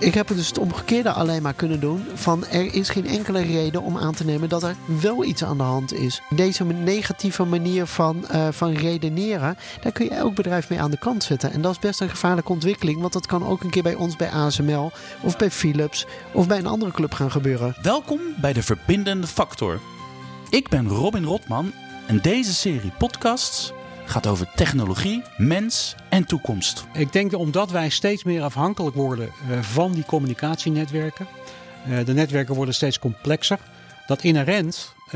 [0.00, 2.04] ik heb dus het omgekeerde alleen maar kunnen doen.
[2.14, 5.56] Van er is geen enkele reden om aan te nemen dat er wel iets aan
[5.56, 6.22] de hand is.
[6.30, 10.98] Deze negatieve manier van, uh, van redeneren, daar kun je elk bedrijf mee aan de
[10.98, 11.52] kant zetten.
[11.52, 14.16] En dat is best een gevaarlijke ontwikkeling, want dat kan ook een keer bij ons
[14.16, 17.76] bij ASML of bij Philips of bij een andere club gaan gebeuren.
[17.82, 19.80] Welkom bij de Verbindende Factor.
[20.50, 21.72] Ik ben Robin Rotman
[22.06, 23.72] en deze serie podcasts
[24.10, 26.84] gaat over technologie, mens en toekomst.
[26.92, 31.26] Ik denk dat omdat wij steeds meer afhankelijk worden eh, van die communicatienetwerken,
[31.88, 33.58] uh, de netwerken worden steeds complexer,
[34.06, 35.12] dat inherent uh,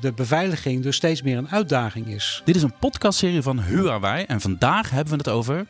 [0.00, 2.42] de beveiliging dus steeds meer een uitdaging is.
[2.44, 5.66] Dit is een podcastserie van Huawei en vandaag hebben we het over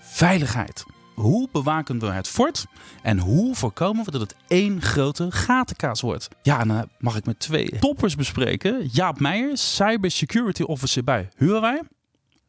[0.00, 0.84] veiligheid.
[1.14, 2.66] Hoe bewaken we het fort
[3.02, 6.28] en hoe voorkomen we dat het één grote gatenkaas wordt?
[6.42, 8.88] Ja, en dan mag ik met twee toppers bespreken.
[8.92, 11.80] Jaap Meijer, Cybersecurity Officer bij Huawei.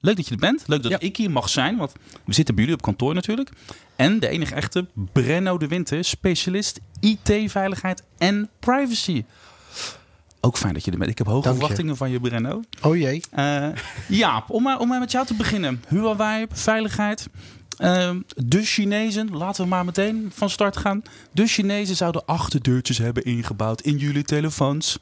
[0.05, 0.63] Leuk dat je er bent.
[0.65, 1.93] Leuk dat ik hier mag zijn, want
[2.25, 3.49] we zitten bij jullie op kantoor natuurlijk.
[3.95, 9.23] En de enige echte Brenno de Winter, specialist IT-veiligheid en privacy.
[10.41, 11.11] Ook fijn dat je er bent.
[11.11, 12.61] Ik heb hoge verwachtingen van je, Brenno.
[12.81, 13.23] Oh jee.
[13.37, 13.67] Uh,
[14.07, 15.83] Jaap, om maar, om maar met jou te beginnen.
[15.87, 17.27] Huawei, veiligheid.
[17.79, 21.01] Uh, de Chinezen, laten we maar meteen van start gaan.
[21.31, 24.99] De Chinezen zouden achterdeurtjes hebben ingebouwd in jullie telefoons.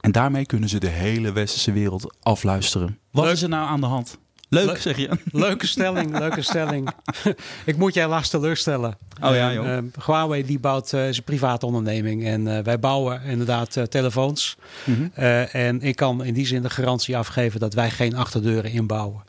[0.00, 2.98] En daarmee kunnen ze de hele westerse wereld afluisteren.
[3.10, 4.18] Wat is er nou aan de hand?
[4.52, 5.08] Leuk, zeg je.
[5.30, 6.90] Leuke stelling, leuke stelling.
[7.64, 8.96] ik moet jij helaas teleurstellen.
[9.22, 9.66] Oh ja, joh.
[9.66, 12.24] Uh, Huawei die bouwt uh, zijn private onderneming.
[12.24, 14.56] En uh, wij bouwen inderdaad telefoons.
[14.84, 15.24] Mm -hmm.
[15.52, 19.22] en ik kan in die zin de garantie afgeven dat wij geen achterdeuren inbouwen.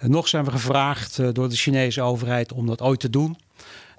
[0.00, 3.38] nog zijn we gevraagd door de Chinese overheid om dat ooit te doen.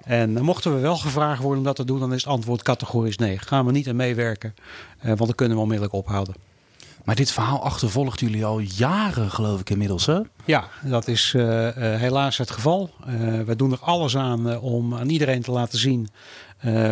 [0.04, 3.16] En mochten we wel gevraagd worden om dat te doen, dan is het antwoord categorisch
[3.16, 3.38] nee.
[3.38, 4.54] Gaan we niet aan meewerken,
[5.02, 6.34] want dan kunnen we onmiddellijk ophouden.
[7.04, 10.20] Maar dit verhaal achtervolgt jullie al jaren, geloof ik inmiddels, hè?
[10.44, 12.90] Ja, dat is uh, uh, helaas het geval.
[13.08, 16.08] Uh, we doen er alles aan om aan iedereen te laten zien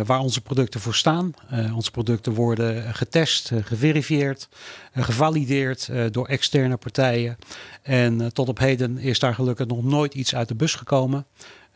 [0.05, 1.33] waar onze producten voor staan.
[1.75, 4.49] onze producten worden getest, geverifieerd,
[4.93, 7.37] gevalideerd door externe partijen.
[7.81, 11.25] En tot op heden is daar gelukkig nog nooit iets uit de bus gekomen.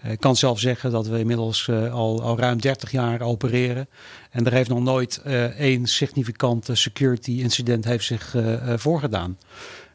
[0.03, 3.87] Ik kan zelf zeggen dat we inmiddels uh, al, al ruim 30 jaar opereren.
[4.29, 9.37] En er heeft nog nooit uh, één significante security incident heeft zich uh, voorgedaan.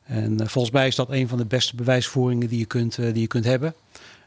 [0.04, 3.26] En volgens mij is dat een van de beste bewijsvoeringen die je kunt, die je
[3.26, 3.74] kunt hebben.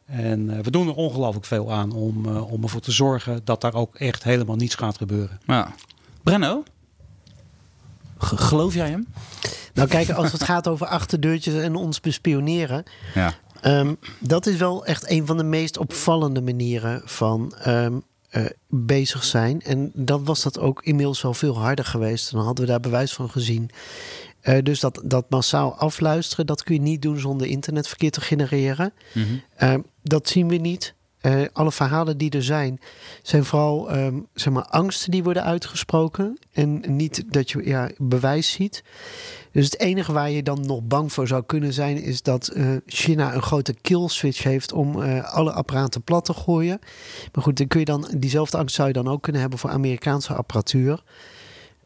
[0.06, 3.96] En we doen er ongelooflijk veel aan om, om ervoor te zorgen dat daar ook
[3.96, 5.40] echt helemaal niets gaat gebeuren.
[5.46, 5.74] Ja.
[6.24, 6.64] Brenno,
[8.18, 9.08] geloof jij hem?
[9.74, 12.84] Nou kijk, als het gaat over achterdeurtjes en ons bespioneren.
[13.14, 13.34] Ja.
[13.66, 19.24] Um, dat is wel echt een van de meest opvallende manieren van um, uh, bezig
[19.24, 19.62] zijn.
[19.62, 22.32] En dan was dat ook inmiddels wel veel harder geweest.
[22.32, 23.70] Dan hadden we daar bewijs van gezien.
[24.44, 28.94] Uh, dus dat, dat massaal afluisteren, dat kun je niet doen zonder internetverkeer te genereren.
[29.14, 29.70] Mm -hmm.
[29.70, 30.94] uh, dat zien we niet.
[31.22, 32.80] Uh, alle verhalen die er zijn,
[33.22, 36.38] zijn vooral um, zeg maar, angsten die worden uitgesproken.
[36.52, 38.84] En niet dat je ja, bewijs ziet.
[39.52, 42.78] Dus het enige waar je dan nog bang voor zou kunnen zijn, is dat uh,
[42.86, 46.80] China een grote kill switch heeft om uh, alle apparaten plat te gooien.
[47.34, 49.70] Maar goed, dan kun je dan, diezelfde angst zou je dan ook kunnen hebben voor
[49.70, 51.04] Amerikaanse apparatuur.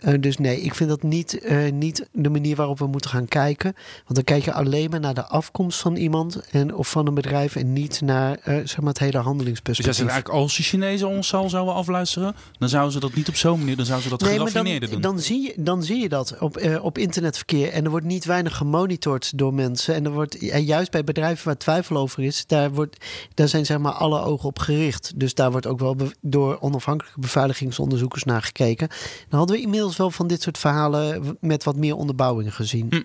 [0.06, 3.28] Uh, dus nee, ik vind dat niet, uh, niet de manier waarop we moeten gaan
[3.28, 3.74] kijken.
[3.96, 7.14] Want dan kijk je alleen maar naar de afkomst van iemand en, of van een
[7.14, 9.98] bedrijf en niet naar uh, zeg maar het hele handelingsperspectief.
[9.98, 13.36] Dus eigenlijk als de Chinezen ons al zouden afluisteren, dan zouden ze dat niet op
[13.36, 15.12] zo'n manier, dan zouden ze dat nee, geraffineerder dan, doen.
[15.12, 18.58] Dan zie, je, dan zie je dat op, op internetverkeer en er wordt niet weinig
[18.58, 19.96] gemonitord door mensen.
[19.96, 23.66] En er wordt en juist bij bedrijven waar twijfel over is, daar, wordt, daar zijn
[23.66, 25.12] zeg maar alle ogen op gericht.
[25.16, 28.88] Dus daar wordt ook wel door onafhankelijke beveiligingsonderzoekers naar gekeken.
[29.30, 32.88] Dan hadden we inmiddels wel van dit soort verhalen met wat meer onderbouwing gezien.
[32.90, 33.02] Hm.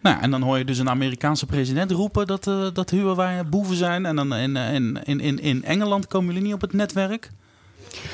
[0.00, 3.76] Nou, en dan hoor je dus een Amerikaanse president roepen dat, uh, dat Huawei boeven
[3.76, 4.06] zijn.
[4.06, 7.30] En dan in, in, in, in Engeland komen jullie niet op het netwerk.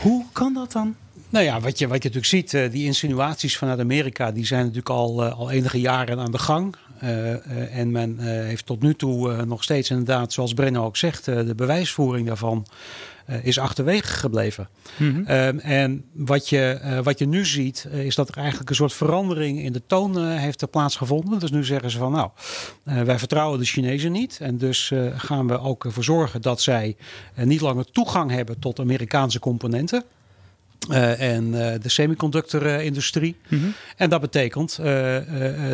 [0.02, 0.96] Hoe kan dat dan?
[1.28, 4.60] Nou ja, wat je, wat je natuurlijk ziet, uh, die insinuaties vanuit Amerika, die zijn
[4.60, 6.74] natuurlijk al, uh, al enige jaren aan de gang.
[7.02, 11.54] Uh, en men heeft tot nu toe nog steeds inderdaad, zoals Brenno ook zegt, de
[11.56, 12.66] bewijsvoering daarvan
[13.42, 14.68] is achterwege gebleven.
[14.96, 15.36] Mm -hmm.
[15.36, 18.76] um, en wat je, uh, wat je nu ziet, uh, is dat er eigenlijk een
[18.76, 21.38] soort verandering in de toon uh, heeft plaatsgevonden.
[21.38, 22.30] Dus nu zeggen ze van nou,
[23.04, 24.38] wij vertrouwen de Chinezen niet.
[24.40, 26.96] En dus gaan we ook ervoor zorgen dat zij
[27.34, 30.04] niet langer toegang hebben tot Amerikaanse componenten.
[30.88, 33.36] Uh, en uh, de semiconductorindustrie.
[33.48, 33.74] Mm -hmm.
[33.96, 35.16] En dat betekent uh,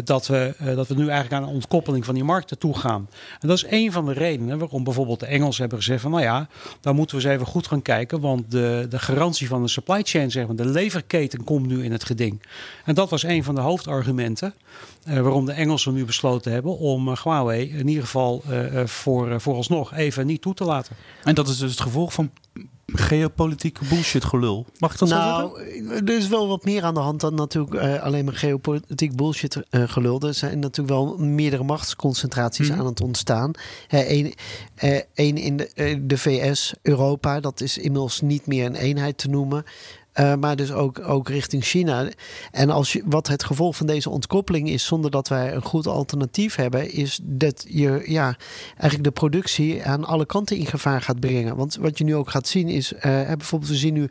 [0.05, 3.09] dat, we, dat we nu eigenlijk aan een ontkoppeling van die markten toe gaan.
[3.41, 6.23] En dat is een van de redenen waarom bijvoorbeeld de Engelsen hebben gezegd van nou
[6.23, 6.49] ja,
[6.81, 8.21] daar moeten we eens even goed gaan kijken.
[8.21, 11.93] Want de, de garantie van de supply chain, zeg maar, de leverketen komt nu in
[11.93, 12.43] het geding.
[12.85, 14.55] En dat was een van de hoofdargumenten
[15.05, 18.43] waarom de Engelsen nu besloten hebben om Huawei in ieder geval
[18.85, 20.97] voor, vooralsnog even niet toe te laten.
[21.25, 22.31] En dat is dus het gevolg van
[22.99, 24.67] geopolitieke bullshit gelul.
[24.79, 25.85] Mag ik dat zo zeggen?
[25.87, 29.17] nou, er is wel wat meer aan de hand dan natuurlijk eh, alleen maar geopolitiek
[29.17, 30.21] bullshit eh, gelul.
[30.21, 32.79] Er zijn natuurlijk wel meerdere machtsconcentraties Mhm.
[32.79, 33.51] aan het ontstaan.
[33.89, 39.29] Eén in de, eh, de VS, Europa, dat is inmiddels niet meer een eenheid te
[39.29, 39.65] noemen.
[40.17, 42.09] Eh, maar dus ook, ook richting China.
[42.51, 45.87] En als je, wat het gevolg van deze ontkoppeling is, zonder dat wij een goed
[45.87, 48.37] alternatief hebben, is dat je ja,
[48.69, 51.57] eigenlijk de productie aan alle kanten in gevaar gaat brengen.
[51.57, 54.09] Want wat je nu ook gaat zien is, eh, bijvoorbeeld, we zien nu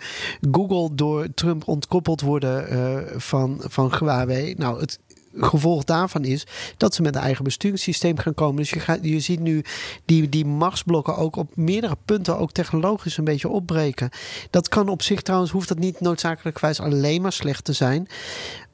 [0.51, 4.53] Google door Trump ontkoppeld worden eh, van, van Huawei.
[4.57, 4.99] Nou, het
[5.37, 6.45] gevolg daarvan is
[6.77, 8.55] dat ze met een eigen besturingssysteem gaan komen.
[8.55, 9.63] Dus je, gaat, je ziet nu
[10.05, 14.09] die, die machtsblokken ook op meerdere punten ook technologisch een beetje opbreken.
[14.49, 18.07] Dat kan op zich trouwens, hoeft dat niet noodzakelijkwijs alleen maar slecht te zijn.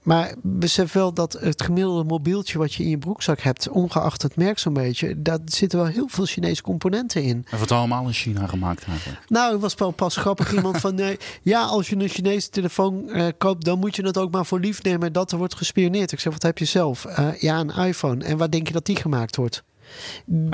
[0.02, 4.36] Maar besef wel dat het gemiddelde mobieltje wat je in je broekzak hebt, ongeacht het
[4.36, 7.46] merk zo'n beetje, daar zitten wel heel veel Chinese componenten in.
[7.50, 9.20] En wordt allemaal in China gemaakt eigenlijk.
[9.28, 13.10] Nou, ik was wel pas grappig iemand van nee, ja, als je een Chinese telefoon
[13.10, 16.12] eh, koopt, dan moet je het ook maar voor lief nemen dat er wordt gespioneerd.
[16.12, 17.06] Ik zeg, wat heb je zelf?
[17.06, 18.26] Eh, ja, een iPhone.
[18.26, 19.64] En waar denk je dat die gemaakt wordt?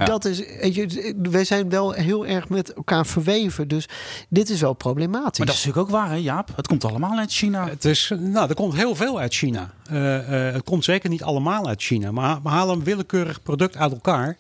[0.06, 3.68] Dat is, weet je, wij zijn wel heel erg met elkaar verweven.
[3.68, 3.86] Dus
[4.30, 5.38] dit is wel problematisch.
[5.38, 6.50] Maar dat is natuurlijk ook waar, hè, Jaap?
[6.56, 7.68] Het komt allemaal uit China.
[7.68, 9.74] Het is, nou, er komt heel veel uit China.
[9.90, 12.12] Eh, eh, het komt zeker niet allemaal uit China.
[12.12, 14.38] Maar we halen een willekeurig product uit elkaar.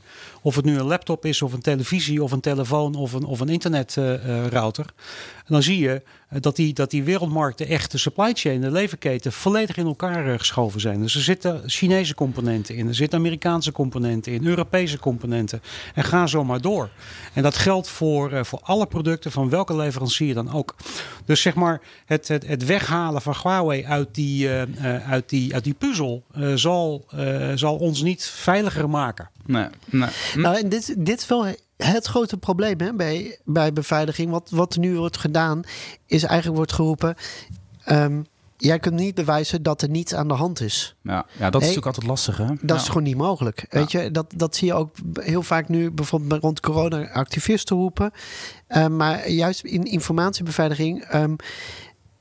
[0.47, 3.39] Of het nu een laptop is, of een televisie, of een telefoon, of een, of
[3.39, 4.85] een internetrouter.
[5.35, 8.71] en dan zie je eh, dat die, dat die wereldmarkten echt de supply chain, de
[8.71, 11.01] leverketen, volledig in elkaar eh, geschoven zijn.
[11.01, 15.61] Dus er zitten Chinese componenten in, er zitten Amerikaanse componenten in, Europese componenten.
[15.93, 16.89] En ga zo maar door.
[17.33, 20.75] En dat geldt voor, eh, voor alle producten van welke leverancier dan ook.
[21.25, 25.53] Dus zeg maar, het, het, het weghalen van Huawei uit die, eh, eh, uit die,
[25.53, 29.29] uit die puzzel eh, zal, eh, zal ons niet veiliger maken.
[29.47, 30.09] Nee, nee.
[30.35, 31.45] Nou, dit, dit is wel
[31.77, 34.31] het grote probleem hè, bij, bij beveiliging.
[34.31, 35.61] Wat, wat nu wordt gedaan,
[36.05, 37.15] is eigenlijk wordt geroepen.
[37.83, 38.21] ehm,
[38.57, 40.95] jij kunt niet bewijzen dat er niets aan de hand is.
[41.01, 42.45] Ja, ja, dat is natuurlijk altijd lastig, hè?
[42.47, 42.75] Dat Ja.
[42.75, 43.65] is gewoon niet mogelijk.
[43.69, 48.11] Weet je, dat, dat zie je ook heel vaak nu bijvoorbeeld rond corona activisten roepen.
[48.67, 51.03] Eh, maar juist in informatiebeveiliging.
[51.03, 51.35] ehm,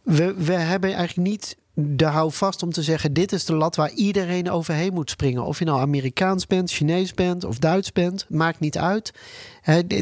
[0.02, 3.90] we, we hebben eigenlijk niet de houvast om te zeggen: dit is de lat waar
[3.90, 5.44] iedereen overheen moet springen.
[5.44, 9.12] Of je nou Amerikaans bent, Chinees bent of Duits bent, maakt niet uit.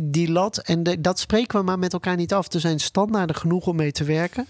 [0.03, 2.53] Die, lat, en dat spreken we maar met elkaar niet af.
[2.53, 4.47] Er zijn standaarden genoeg om mee te werken.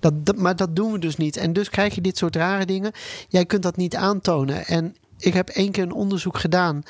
[0.00, 1.36] Dat- maar dat doen we dus niet.
[1.36, 2.92] En dus krijg je dit soort rare dingen.
[3.28, 4.66] Jij kunt dat niet aantonen.
[4.66, 6.82] En ik heb één keer een onderzoek gedaan.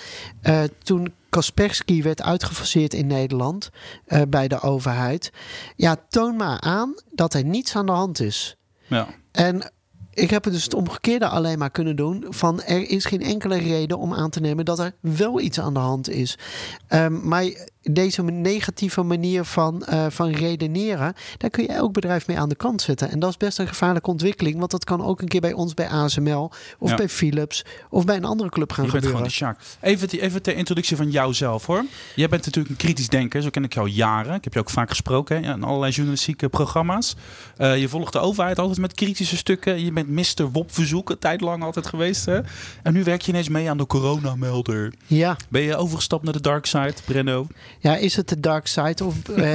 [0.43, 3.71] eh, toen Kaspersky werd uitgefaseerd in Nederland
[4.07, 5.33] eh, bij de overheid.
[5.77, 8.57] Ja, toon maar aan dat er niets aan de hand is.
[8.87, 9.09] Ja.
[9.33, 9.73] En
[10.11, 12.25] ik heb het dus het omgekeerde alleen maar kunnen doen.
[12.29, 15.75] Van er is geen enkele reden om aan te nemen dat er wel iets aan
[15.75, 16.39] de hand is.
[16.87, 17.45] Ehm, maar
[17.83, 22.55] deze negatieve manier van, eh, van redeneren, daar kun je elk bedrijf mee aan de
[22.55, 23.11] kant zetten.
[23.11, 24.59] En dat is best een gevaarlijke ontwikkeling.
[24.59, 26.97] Want dat kan ook een keer bij ons bij ASML of Ja.
[26.97, 29.55] bij Philips of bij een andere club gaan Je bent gewoon de.
[29.81, 31.85] Even, even ter introductie van jouzelf hoor.
[32.15, 34.35] Jij bent natuurlijk een kritisch denker, zo ken ik jou jaren.
[34.35, 37.17] Ik heb je ook vaak gesproken hè, in allerlei journalistieke programma's.
[37.57, 39.85] Eh, je volgt de overheid altijd met kritische stukken.
[39.85, 40.51] Je bent Mr.
[40.53, 42.25] Wop-verzoek, een tijd lang altijd geweest.
[42.25, 42.41] Hè?
[42.83, 44.93] En nu werk je ineens mee aan de coronamelder.
[45.07, 45.37] Ja.
[45.49, 47.47] Ben je overgestapt naar de dark side, Brenno?
[47.81, 49.05] Ja, is het de dark side?
[49.05, 49.55] Of, eh,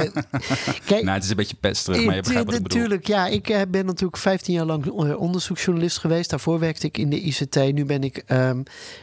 [0.86, 2.78] kijk, Nou, het is een beetje pesterig, maar je begrijpt wat ik bedoel.
[2.78, 3.26] Natuurlijk, ja.
[3.26, 6.30] Ik eh, ben natuurlijk 15 jaar lang eh, onderzoeksjournalist geweest.
[6.30, 7.72] Daarvoor werkte ik in de ICT.
[7.72, 8.62] Nu ben ik ehm,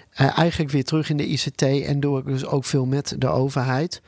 [0.10, 1.62] eh, eigenlijk weer terug in de ICT.
[1.62, 4.02] En doe ik dus ook veel met de overheid.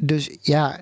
[0.00, 0.80] Dus ja,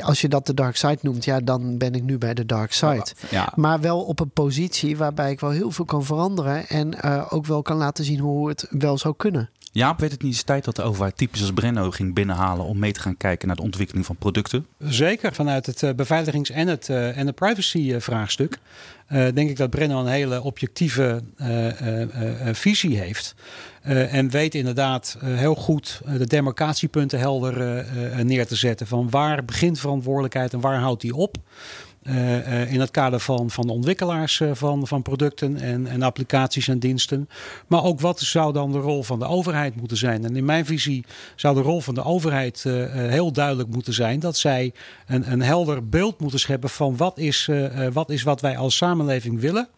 [0.00, 2.72] als je dat de dark side noemt, ja, dan ben ik nu bij de dark
[2.72, 3.06] side.
[3.30, 6.68] Ja, Maar wel op een positie waarbij ik wel heel veel kan veranderen.
[6.68, 9.50] En ook wel kan laten zien hoe het wel zou kunnen.
[9.72, 12.78] Jaap, weet het niet eens tijd dat de overheid typisch als Brenno ging binnenhalen om
[12.78, 14.66] mee te gaan kijken naar de ontwikkeling van producten?
[14.78, 18.58] Zeker vanuit het eh, beveiligings- en het, eh, en het privacy-vraagstuk.
[19.06, 21.22] eh, denk ik dat Brenno een hele objectieve
[22.52, 23.34] visie heeft.
[23.82, 27.84] En weet inderdaad heel goed de demarcatiepunten helder
[28.24, 28.86] neer te zetten.
[28.86, 31.36] Van waar begint verantwoordelijkheid en waar houdt die op?
[32.02, 36.02] Eh, eh, in het kader van, van de ontwikkelaars eh, van, van producten en, en
[36.02, 37.28] applicaties en diensten.
[37.66, 40.24] Maar ook wat zou dan de rol van de overheid moeten zijn?
[40.24, 41.04] En in mijn visie
[41.36, 44.72] zou de rol van de overheid heel duidelijk moeten zijn dat zij
[45.06, 47.48] een, een helder beeld moeten scheppen van wat is,
[47.92, 49.68] wat is wat wij als samenleving willen.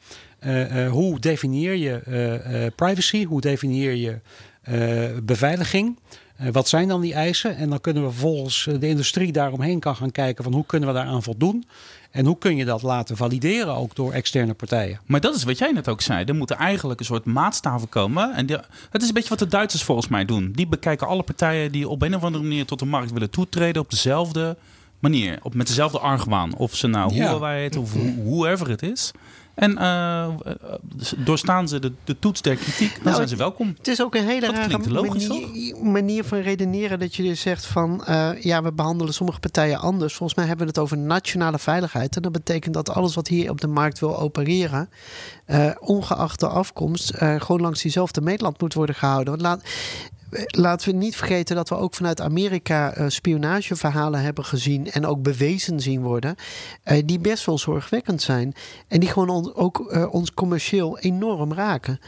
[0.90, 3.24] Hoe definieer je privacy?
[3.24, 4.20] Hoe definieer je
[5.22, 5.96] beveiliging?
[6.50, 7.56] Wat zijn dan die eisen?
[7.56, 10.88] En dan kunnen we vervolgens eh, de industrie daaromheen kan gaan kijken van hoe kunnen
[10.88, 11.64] we daaraan voldoen?
[12.12, 15.00] En hoe kun je dat laten valideren ook door externe partijen?
[15.06, 16.24] Maar dat is wat jij net ook zei.
[16.24, 18.34] Er moeten eigenlijk een soort maatstaven komen.
[18.34, 18.56] En die-
[18.90, 20.52] het is een beetje wat de Duitsers volgens mij doen.
[20.54, 23.82] Die bekijken alle partijen die op een of andere manier tot de markt willen toetreden
[23.82, 24.56] op dezelfde
[24.98, 25.38] manier.
[25.42, 26.54] Op, met dezelfde argwaan.
[26.56, 27.28] Of ze nou Ja.
[27.28, 29.10] Huawei heet of hoe- whoever het is.
[29.54, 30.34] En eh, eh,
[31.16, 33.74] doorstaan ze de, de toets der kritiek, dan Nou, zijn ze welkom.
[33.76, 38.04] Het is ook een hele rare manier, manier van redeneren dat je dus zegt van
[38.04, 40.14] eh, ja, we behandelen sommige partijen anders.
[40.14, 42.16] Volgens mij hebben we het over nationale veiligheid.
[42.16, 44.88] En dat betekent dat alles wat hier op de markt wil opereren,
[45.78, 49.30] ongeacht de afkomst, gewoon langs diezelfde meetland moet worden gehouden.
[49.30, 49.62] Want laat,
[50.46, 55.22] laten we niet vergeten dat we ook vanuit Amerika eh, spionageverhalen hebben gezien en ook
[55.22, 56.34] bewezen zien worden,
[56.82, 58.54] eh, die best wel zorgwekkend zijn.
[58.88, 62.00] En die gewoon on- ook eh, ons commercieel enorm raken.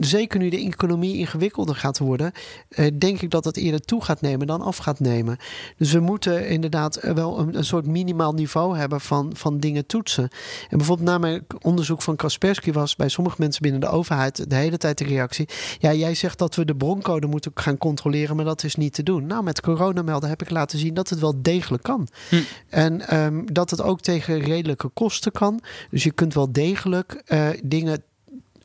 [0.00, 2.32] Zeker nu de economie ingewikkelder gaat worden,
[2.68, 5.36] eh, denk ik dat het eerder toe gaat nemen dan af gaat nemen.
[5.76, 9.86] Dus we moeten inderdaad eh, wel een, een soort minimaal niveau hebben van, van dingen
[9.86, 10.28] toetsen.
[10.68, 14.56] En bijvoorbeeld na mijn onderzoek van Kaspersky was bij sommige mensen binnen de overheid de
[14.56, 15.48] hele tijd de reactie.
[15.78, 19.02] Ja, jij zegt dat we de broncode moeten gaan controleren, maar dat is niet te
[19.02, 19.26] doen.
[19.26, 22.08] Nou, met coronamelden heb ik laten zien dat het wel degelijk kan.
[22.28, 22.36] Hm.
[22.68, 25.60] En ehm, dat het ook tegen redelijke kosten kan.
[25.90, 28.02] Dus je kunt wel degelijk eh, dingen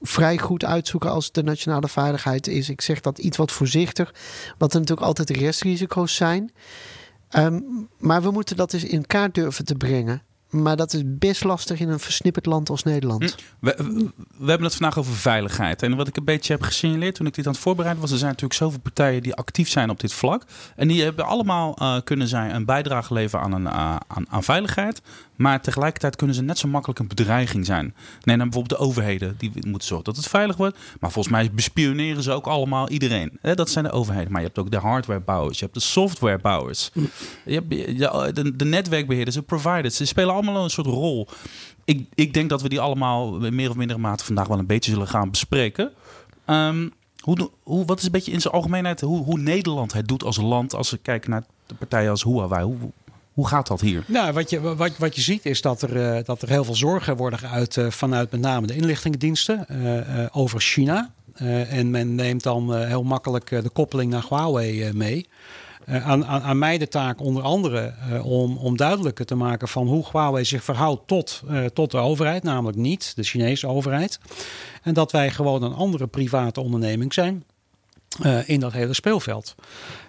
[0.01, 2.69] vrij goed uitzoeken als de nationale veiligheid is.
[2.69, 4.13] Ik zeg dat iets wat voorzichtig,
[4.53, 6.51] omdat er natuurlijk altijd restrisico's zijn.
[7.29, 7.59] Ehm,
[7.97, 10.21] maar we moeten dat eens in kaart durven te brengen.
[10.49, 13.35] Maar dat is best lastig in een versnipperd land als Nederland.
[13.59, 13.67] Hm.
[13.67, 13.75] We,
[14.45, 15.83] hebben het vandaag over veiligheid.
[15.83, 18.17] En wat ik een beetje heb gesignaleerd toen ik dit aan het voorbereiden was, er
[18.17, 20.43] zijn natuurlijk zoveel partijen die actief zijn op dit vlak.
[20.75, 24.43] En die hebben allemaal eh, kunnen zij een bijdrage leveren aan, een, eh, aan, aan
[24.43, 25.01] veiligheid.
[25.39, 27.95] Maar tegelijkertijd kunnen ze net zo makkelijk een bedreiging zijn.
[28.23, 29.35] Nee, dan bijvoorbeeld de overheden.
[29.37, 30.77] Die moeten zorgen dat het veilig wordt.
[30.99, 33.39] Maar volgens mij bespioneren ze ook allemaal iedereen.
[33.41, 34.31] Dat zijn de overheden.
[34.31, 35.59] Maar je hebt ook de hardwarebouwers.
[35.59, 36.91] Je hebt de softwarebouwers.
[37.45, 39.95] Je hebt de, de, de netwerkbeheerders, de providers.
[39.95, 41.27] Ze spelen allemaal een soort rol.
[41.85, 44.65] Ik, ik denk dat we die allemaal in meer of mindere mate vandaag wel een
[44.65, 45.91] beetje zullen gaan bespreken.
[46.45, 46.87] Ehm,
[47.19, 50.37] hoe, hoe, wat is een beetje in zijn algemeenheid hoe, hoe Nederland het doet als
[50.37, 52.63] land als we kijken naar de partijen als Huawei?
[52.63, 52.77] Hoe,
[53.39, 54.03] hoe gaat dat hier?
[54.07, 56.75] Nou, wat je, wat, wat je ziet is dat er, eh, dat er heel veel
[56.75, 61.11] zorgen worden geuit eh, vanuit met name de inlichtingendiensten eh, over China.
[61.69, 65.27] En men neemt dan heel makkelijk de koppeling naar Huawei mee.
[65.85, 67.93] Aan, aan, aan mij de taak onder andere
[68.23, 71.43] om, om duidelijker te maken van hoe Huawei zich verhoudt tot,
[71.73, 74.19] tot de overheid, namelijk niet de Chinese overheid.
[74.83, 77.43] En dat wij gewoon een andere private onderneming zijn.
[78.21, 79.55] Eh, in dat hele speelveld.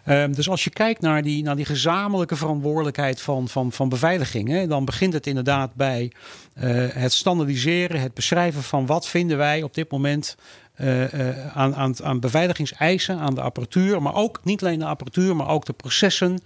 [0.05, 4.49] Ehm, dus als je kijkt naar die, naar die gezamenlijke verantwoordelijkheid van, van, van beveiliging,
[4.49, 6.13] hè, dan begint het inderdaad bij
[6.55, 10.37] eh, het standaardiseren, het beschrijven van wat vinden wij op dit moment
[10.75, 15.49] eh, aan, aan, aan beveiligingseisen, aan de apparatuur, maar ook niet alleen de apparatuur, maar
[15.49, 16.39] ook de processen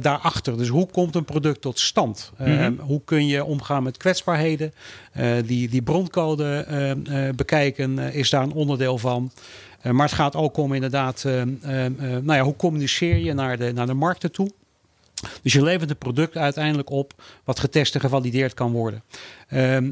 [0.00, 0.56] daarachter.
[0.56, 2.32] Dus hoe komt een product tot stand?
[2.36, 2.72] Eh, Mhm.
[2.78, 4.72] Hoe kun je omgaan met kwetsbaarheden?
[5.44, 9.32] Die, die broncode eh, eh, bekijken is daar een onderdeel van.
[9.80, 11.48] Eh, maar het gaat ook om inderdaad, eh, eh,
[12.00, 14.50] nou ja, hoe communiceer je naar de, naar de markten toe?
[15.42, 17.12] Dus je levert een product uiteindelijk op
[17.44, 19.02] wat getest en gevalideerd kan worden.
[19.48, 19.90] Ehm,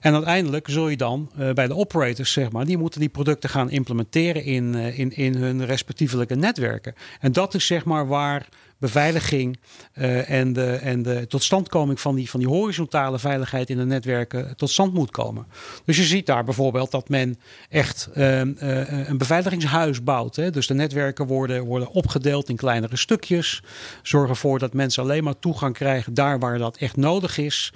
[0.00, 3.70] en uiteindelijk zul je dan bij de operators, zeg maar, die moeten die producten gaan
[3.70, 6.94] implementeren in, in, in hun respectievelijke netwerken.
[7.20, 8.48] En dat is zeg maar waar
[8.84, 9.58] beveiliging
[9.92, 14.56] eh, en, de, en de totstandkoming van die, van die horizontale veiligheid in de netwerken
[14.56, 15.46] tot stand moet komen.
[15.84, 17.38] Dus je ziet daar bijvoorbeeld dat men
[17.68, 20.36] echt ehm, eh, een beveiligingshuis bouwt.
[20.36, 20.50] Hè?
[20.50, 23.62] Dus de netwerken worden, worden opgedeeld in kleinere stukjes.
[24.02, 27.72] Zorgen ervoor dat mensen alleen maar toegang krijgen daar waar dat echt nodig is.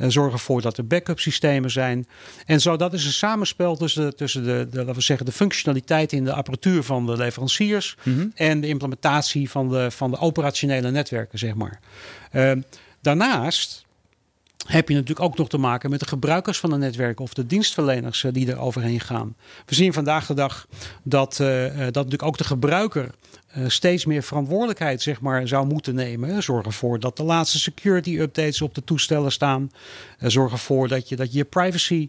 [0.00, 2.06] Eh, zorgen ervoor dat er backup systemen zijn.
[2.46, 5.32] En zo, dat is een samenspel tussen, de, tussen de, de, laten we zeggen, de
[5.32, 8.26] functionaliteit in de apparatuur van de leveranciers Mhm.
[8.34, 11.80] en de implementatie van de, van de operationele netwerken, zeg maar.
[12.30, 12.60] Ehm,
[13.00, 13.84] daarnaast
[14.66, 17.46] heb je natuurlijk ook nog te maken met de gebruikers van de netwerken of de
[17.46, 19.36] dienstverleners eh, die er overheen gaan.
[19.66, 20.66] We zien vandaag de dag
[21.02, 23.10] dat, eh, eh, dat natuurlijk ook de gebruiker
[23.66, 26.42] steeds meer verantwoordelijkheid zeg maar, zou moeten nemen.
[26.42, 29.70] Zorg ervoor dat de laatste security updates op de toestellen staan.
[30.18, 32.08] Eh, zorg ervoor dat je dat je, je privacy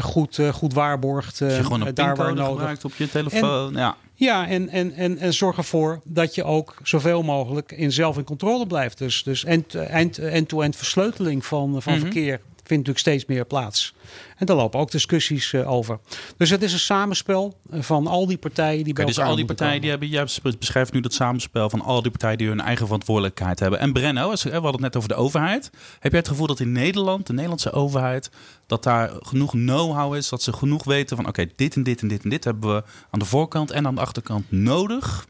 [0.00, 1.42] goed, goed waarborgt.
[1.42, 2.56] Als je gewoon een daar waar pincode nodig.
[2.56, 3.72] gebruikt op je telefoon.
[3.72, 3.96] ja.
[4.20, 8.24] Ja, en, en, en, en zorg ervoor dat je ook zoveel mogelijk in zelf in
[8.24, 8.98] controle blijft.
[8.98, 12.00] Dus, dus end- end- end-to-end versleuteling van, van Mhm.
[12.02, 13.94] verkeer vindt natuurlijk steeds meer plaats.
[14.36, 15.98] En daar lopen ook discussies eh, over.
[16.36, 19.36] Dus het is een samenspel eh, van al die partijen die bij Oké, dus al
[19.36, 20.26] die partijen die hebben, jij
[20.58, 23.78] beschrijft nu dat samenspel van al die partijen die hun eigen verantwoordelijkheid hebben.
[23.78, 25.70] En Brenno, als- we hadden het net over de overheid.
[25.98, 28.30] Heb jij het gevoel dat in Nederland, de Nederlandse overheid,
[28.66, 32.08] dat daar genoeg know-how is, dat ze genoeg weten van oké, dit en dit en
[32.08, 35.26] dit en dit hebben we aan de voorkant en aan de achterkant nodig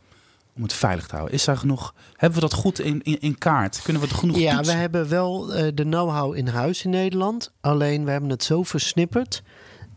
[0.61, 1.35] om het veilig te houden?
[1.35, 3.83] Is daar genoeg, hebben we dat goed in, in, in kaart?
[3.83, 7.53] Kunnen we het genoeg Ja, we hebben wel eh, de know-how in huis in Nederland.
[7.61, 9.43] Alleen we hebben het zo versnipperd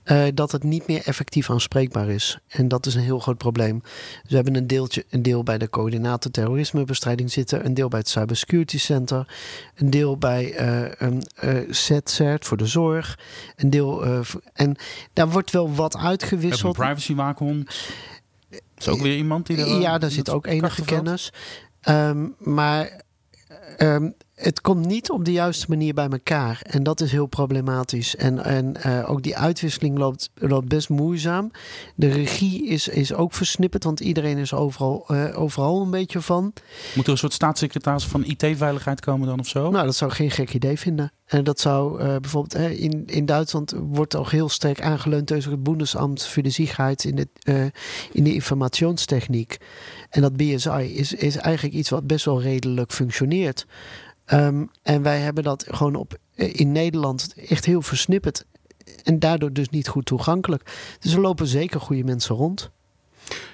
[0.04, 2.40] eh, dat het niet meer effectief aanspreekbaar is.
[2.48, 3.80] En dat is een heel groot probleem.
[3.82, 8.00] Dus we hebben een, deeltje, een deel bij de coördinator terrorismebestrijding zitten, een deel bij
[8.00, 9.34] het Cybersecurity Center,
[9.76, 11.12] een deel bij uh,
[11.44, 13.20] uh, ZCERT voor de zorg,
[13.56, 14.24] een deel.
[14.54, 14.76] en
[15.14, 16.78] daar wordt wel wat uitgewisseld.
[16.78, 17.72] Een privacywaakhond.
[18.88, 19.80] Is ook weer iemand die er.
[19.80, 21.32] Ja, daar zit ook enige kennis.
[21.90, 23.02] Um, maar
[23.78, 26.62] um, het komt niet op de juiste manier bij elkaar.
[26.62, 28.16] En dat is heel problematisch.
[28.16, 31.52] En, en uh, ook die uitwisseling loopt, loopt best moeizaam.
[31.96, 36.54] De regie is, is ook versnipperd, want iedereen is overal, uh, overal een beetje van.
[36.96, 39.70] Moet er een soort staatssecretaris van IT-veiligheid komen dan of zo?
[39.70, 41.12] Nou, dat zou ik geen gek idee vinden.
[41.26, 45.64] En dat zou uh, bijvoorbeeld in, in Duitsland wordt ook heel sterk aangeleund tegen het
[45.64, 47.72] Bundesamt voor de Sicherheit in de,
[48.12, 49.58] in de informationstechniek.
[50.10, 53.66] En dat BSI is, is eigenlijk iets wat best wel redelijk functioneert.
[54.32, 58.46] Um, en wij hebben dat gewoon op, eh, in Nederland echt heel versnipperd.
[59.04, 60.72] En daardoor dus niet goed toegankelijk.
[61.00, 62.72] Dus er lopen zeker goede mensen rond.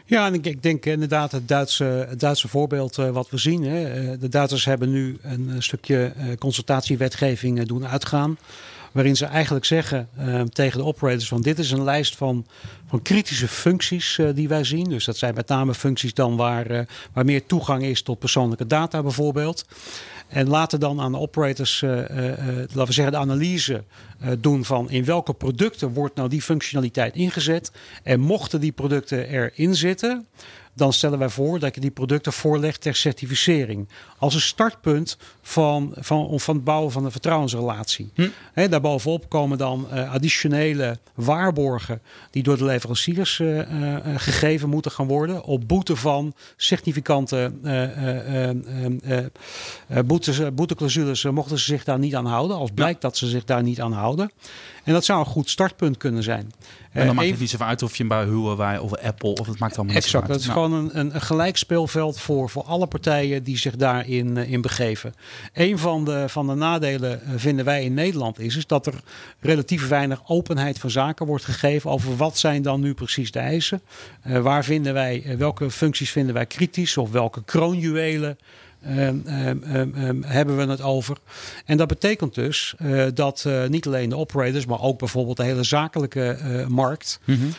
[0.05, 3.63] Ja, en ik, denk inderdaad het Duitse, Duitse voorbeeld uh, wat we zien.
[3.63, 3.83] Hè.
[3.83, 8.37] Eh, de Duitsers hebben nu een, stukje consultatiewetgeving doen uitgaan.
[8.91, 12.45] Waarin ze eigenlijk zeggen uh, tegen de operators van dit is een lijst van,
[12.87, 14.89] van kritische functies die wij zien.
[14.89, 19.01] Dus dat zijn met name functies dan waar, waar meer toegang is tot persoonlijke data
[19.01, 19.65] bijvoorbeeld.
[20.29, 22.07] En laten dan aan de operators, uh, uh,
[22.57, 23.83] laten we zeggen, de analyse
[24.23, 27.71] uh, doen van in welke producten wordt nou die functionaliteit ingezet.
[28.03, 30.27] En mochten die producten erin zitten,
[30.79, 33.87] dan stellen wij voor dat je die producten voorlegt ter certificering.
[34.17, 38.11] Als een startpunt van, van, van het bouwen van een vertrouwensrelatie.
[38.13, 38.27] Hm.
[38.53, 44.91] He, daarbovenop komen dan uh, additionele waarborgen die door de leveranciers uh, uh, gegeven moeten
[44.91, 45.43] gaan worden.
[45.43, 47.51] Op boete van significante
[50.25, 52.57] boetes, boeteclausules mochten ze zich daar niet aan houden.
[52.57, 53.07] Als blijkt ja.
[53.07, 54.31] dat ze zich daar niet aan houden.
[54.83, 56.51] En dat zou een goed startpunt kunnen zijn.
[56.91, 59.59] En dan maakt het niet zo uit of je bij Huawei of Apple of het
[59.59, 60.59] maakt allemaal niet exact, dat is nou.
[60.59, 65.13] gewoon een, een, gelijk speelveld voor, voor alle partijen die zich daarin in begeven.
[65.53, 68.93] Een van de, van de nadelen vinden wij in Nederland is, is dat er
[69.39, 73.81] relatief weinig openheid van zaken wordt gegeven over wat zijn dan nu precies de eisen.
[74.23, 78.37] Waar vinden wij, welke functies vinden wij kritisch of welke kroonjuwelen
[78.87, 79.63] Um, um,
[79.97, 81.17] um, hebben we het over.
[81.65, 85.43] En dat betekent dus uh, dat uh, niet alleen de operators, maar ook bijvoorbeeld de
[85.43, 87.19] hele zakelijke uh, markt.
[87.25, 87.53] Mm -hmm.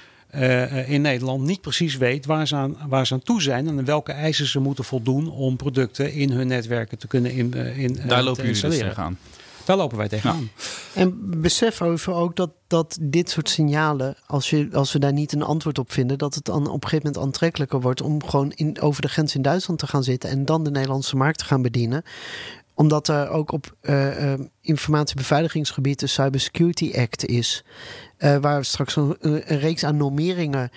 [0.87, 4.12] in Nederland niet precies weet waar ze, aan, waar ze aan toe zijn en welke
[4.12, 8.44] eisen ze moeten voldoen om producten in hun netwerken te kunnen in, in, Daar lopen
[8.46, 9.18] jullie dus tegenaan.
[9.64, 10.50] Daar lopen wij tegenaan.
[10.94, 15.32] En besef over ook dat, dat dit soort signalen, als, je, als we daar niet
[15.32, 18.52] een antwoord op vinden, dat het dan op een gegeven moment aantrekkelijker wordt om gewoon
[18.54, 21.44] in, over de grens in Duitsland te gaan zitten en dan de Nederlandse markt te
[21.44, 22.02] gaan bedienen
[22.80, 27.64] omdat er ook op uh, uh, informatiebeveiligingsgebied de Cybersecurity Act is.
[28.18, 30.70] Uh, waar straks een, reeks aan normeringen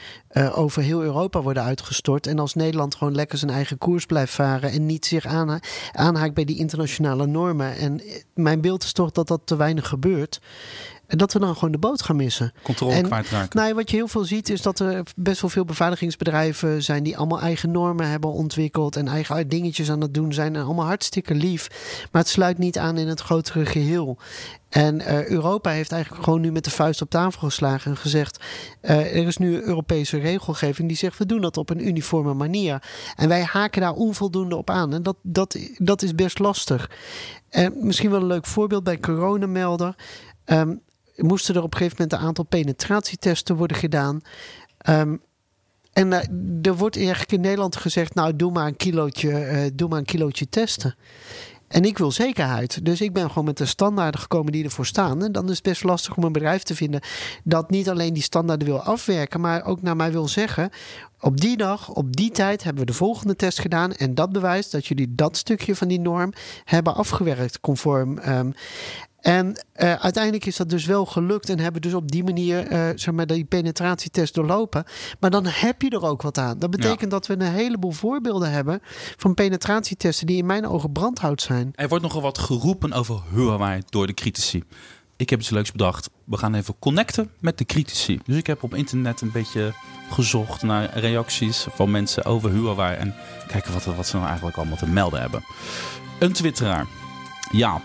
[0.53, 2.27] over heel Europa worden uitgestort.
[2.27, 5.59] En als Nederland gewoon lekker zijn eigen koers blijft varen en niet zich aanha
[5.91, 7.75] aanhaakt bij die internationale normen.
[7.75, 8.01] En
[8.33, 10.41] mijn beeld is toch dat dat te weinig gebeurt.
[11.13, 12.53] En dat we dan gewoon de boot gaan missen.
[12.63, 13.59] Controle en, kwijtraken.
[13.59, 17.17] Nou, wat je heel veel ziet is dat er best wel veel beveiligingsbedrijven zijn die
[17.17, 20.55] allemaal eigen normen hebben ontwikkeld en eigen dingetjes aan het doen zijn.
[20.55, 21.67] En allemaal hartstikke lief.
[22.11, 24.17] Maar het sluit niet aan in het grotere geheel.
[24.69, 28.43] En uh, Europa heeft eigenlijk gewoon nu met de vuist op tafel geslagen en gezegd:
[28.81, 32.33] uh, er is nu een Europese regelgeving die zegt we doen dat op een uniforme
[32.33, 32.83] manier.
[33.15, 34.93] En wij haken daar onvoldoende op aan.
[34.93, 36.89] En dat, dat, dat is best lastig.
[37.49, 39.95] En misschien wel een leuk voorbeeld bij coronamelder.
[40.45, 40.81] Um,
[41.15, 44.21] moesten er op een gegeven moment een aantal penetratietesten worden gedaan.
[44.89, 45.21] Um,
[45.93, 46.17] en uh,
[46.61, 50.05] er wordt eigenlijk in Nederland gezegd: Nou, doe maar een kilootje, uh, doe maar een
[50.05, 50.95] kilootje testen.
[51.67, 52.85] En ik wil zekerheid.
[52.85, 55.23] Dus ik ben gewoon met de standaarden gekomen die ervoor staan.
[55.23, 57.01] En dan is het best lastig om een bedrijf te vinden
[57.43, 60.69] dat niet alleen die standaarden wil afwerken, maar ook naar mij wil zeggen:
[61.19, 63.93] op die dag, op die tijd hebben we de volgende test gedaan.
[63.93, 68.17] En dat bewijst dat jullie dat stukje van die norm hebben afgewerkt conform.
[68.27, 68.53] Um,
[69.23, 72.89] en uh, uiteindelijk is dat dus wel gelukt en hebben dus op die manier uh,
[72.95, 74.83] zeg maar, die penetratietest doorlopen.
[75.19, 76.59] Maar dan heb je er ook wat aan.
[76.59, 77.07] Dat betekent ja.
[77.07, 78.79] dat we een heleboel voorbeelden hebben
[79.17, 81.71] van penetratietesten die in mijn ogen brandhout zijn.
[81.75, 84.63] Er wordt nogal wat geroepen over Huawei door de critici.
[85.15, 86.09] Ik heb iets leuks bedacht.
[86.23, 88.19] We gaan even connecten met de critici.
[88.25, 89.73] Dus ik heb op internet een beetje
[90.09, 92.97] gezocht naar reacties van mensen over Huawei.
[92.97, 93.15] En
[93.47, 95.43] kijken wat, wat ze nou eigenlijk allemaal te melden hebben.
[96.19, 96.87] Een twitteraar,
[97.51, 97.83] Jaap,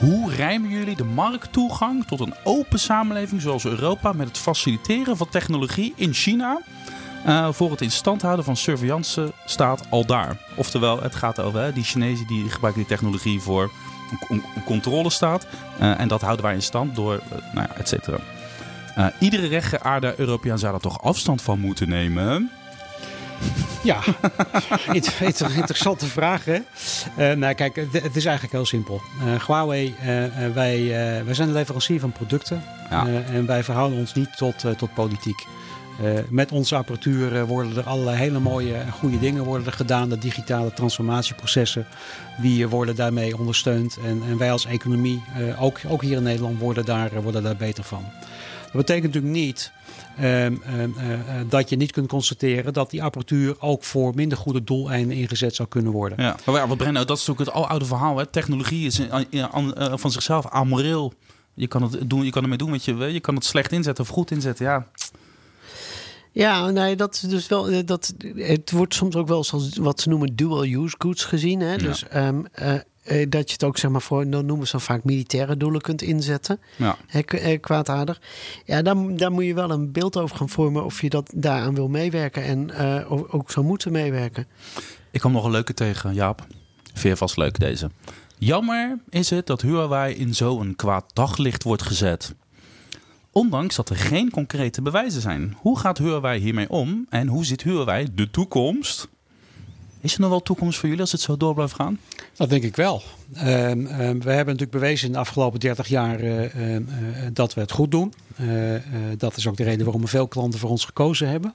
[0.00, 5.28] hoe rijmen jullie de markttoegang tot een open samenleving zoals Europa met het faciliteren van
[5.28, 6.60] technologie in China
[7.26, 10.36] uh, voor het in stand houden van surveillance staat al daar?
[10.56, 13.70] Oftewel, het gaat over die Chinezen die gebruiken die technologie voor
[14.28, 15.46] een, een controlestaat
[15.80, 18.18] uh, en dat houden wij in stand door, uh, nou ja, et cetera.
[19.18, 22.50] Iedere rechtgeaarde Europeaan zou daar toch afstand van moeten nemen?
[23.82, 24.00] Ja,
[25.56, 26.44] interessante vraag.
[26.44, 26.58] Hè?
[27.18, 29.00] Uh, nou, kijk, het, is eigenlijk heel simpel.
[29.24, 30.04] Uh, Huawei, uh,
[30.54, 30.88] wij,
[31.24, 32.62] wij zijn een leverancier van producten.
[32.90, 33.06] Ja.
[33.06, 35.46] en wij verhouden ons niet tot, tot politiek.
[36.28, 40.08] met onze apparatuur worden er allerlei hele mooie en goede dingen worden er gedaan.
[40.08, 41.86] De digitale transformatieprocessen
[42.40, 43.98] die worden daarmee ondersteund.
[44.04, 45.22] En, en wij als economie,
[45.58, 48.04] ook, ook hier in Nederland, worden daar, worden daar beter van.
[48.72, 49.72] Dat betekent natuurlijk niet
[50.16, 54.38] ehm, ehm, eh, eh, dat je niet kunt constateren dat die apparatuur ook voor minder
[54.38, 56.22] goede doeleinden ingezet zou kunnen worden.
[56.22, 58.16] Ja, maar ja, wat Brenno, dat is natuurlijk het oude verhaal.
[58.16, 58.26] Hè?
[58.26, 61.12] Technologie is uh, van zichzelf amoreel.
[61.54, 63.08] Je kan het doen, je kan ermee doen wat je wil.
[63.08, 64.64] Je kan het slecht inzetten of goed inzetten.
[64.66, 64.86] Ja.
[66.32, 67.84] Ja, nee, dat is dus wel.
[67.84, 71.60] Dat, het wordt soms ook wel als wat ze noemen dual-use goods gezien.
[71.60, 71.76] Hè?
[71.76, 72.46] Dus um,
[73.02, 75.80] eh, dat je het ook zeg maar voor, dan noemen ze dan vaak militaire doelen
[75.80, 76.60] kunt inzetten.
[76.76, 76.96] Ja.
[77.06, 78.20] Eh, kwaadaardig.
[78.64, 81.74] Ja, daar, daar moet je wel een beeld over gaan vormen of je dat daaraan
[81.74, 84.46] wil meewerken en uh, ook zou moeten meewerken.
[85.10, 86.46] Ik kwam nog een leuke tegen, Jaap.
[86.84, 87.90] Vind je vast leuk deze.
[88.38, 92.34] Jammer is het dat Huawei in zo'n kwaad daglicht wordt gezet.
[93.32, 95.56] Ondanks dat er geen concrete bewijzen zijn.
[95.58, 99.08] Hoe gaat Huawei hiermee om en hoe ziet Huawei de toekomst
[100.00, 101.98] is er nog wel toekomst voor jullie als het zo door blijft gaan?
[102.40, 103.02] Dat denk ik wel.
[103.36, 103.86] Um, um,
[104.22, 106.80] we hebben natuurlijk bewezen in de afgelopen 30 jaar uh, uh,
[107.32, 108.12] dat we het goed doen.
[108.40, 108.74] Uh,
[109.16, 111.54] dat is ook de reden waarom veel klanten voor ons gekozen hebben.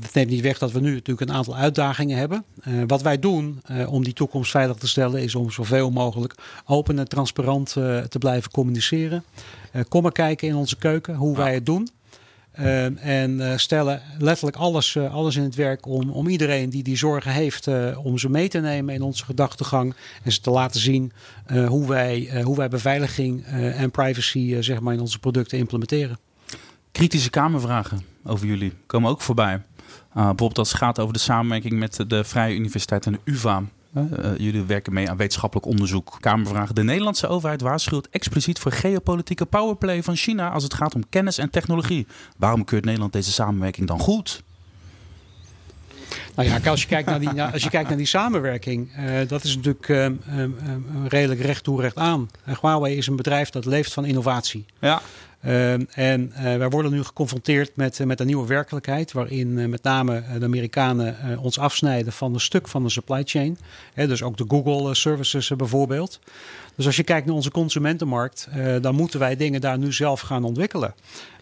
[0.00, 2.44] dat neemt niet weg dat we nu natuurlijk een aantal uitdagingen hebben.
[2.86, 7.08] wat wij doen om die toekomst veilig te stellen is om zoveel mogelijk open en
[7.08, 7.72] transparant
[8.08, 9.24] te blijven communiceren.
[9.88, 11.88] kom maar kijken in onze keuken hoe wij het doen.
[12.58, 16.82] Ehm, en uh, stellen letterlijk alles, uh, alles in het werk om, om iedereen die
[16.82, 19.94] die zorgen heeft, uh, om ze mee te nemen in onze gedachtegang.
[20.22, 21.12] En ze te laten zien
[21.66, 26.18] hoe, wij, hoe wij beveiliging en privacy zeg maar in onze producten implementeren.
[26.92, 29.62] Kritische kamervragen over jullie komen ook voorbij.
[30.12, 33.62] bijvoorbeeld als het gaat over de samenwerking met de Vrije Universiteit en de UvA.
[33.98, 36.16] Uh, jullie werken mee aan wetenschappelijk onderzoek.
[36.20, 36.74] Kamervragen.
[36.74, 41.38] De Nederlandse overheid waarschuwt expliciet voor geopolitieke powerplay van China als het gaat om kennis
[41.38, 42.06] en technologie.
[42.36, 44.42] Waarom keurt Nederland deze samenwerking dan goed?
[46.34, 49.44] Nou ja, als je kijkt naar die, als je kijkt naar die samenwerking, uh, dat
[49.44, 50.06] is natuurlijk uh,
[51.08, 52.30] redelijk recht toe recht aan.
[52.60, 54.66] Huawei is een bedrijf dat leeft van innovatie.
[54.80, 55.00] Ja.
[55.40, 59.82] Ehm, en uh, wij worden nu geconfronteerd met, met een nieuwe werkelijkheid, waarin uh, met
[59.82, 63.58] name de Amerikanen ons afsnijden van een stuk van de supply chain.
[63.94, 66.20] dus ook de Google services bijvoorbeeld.
[66.74, 68.48] Dus als je kijkt naar onze consumentenmarkt,
[68.80, 70.94] dan moeten wij dingen daar nu zelf gaan ontwikkelen.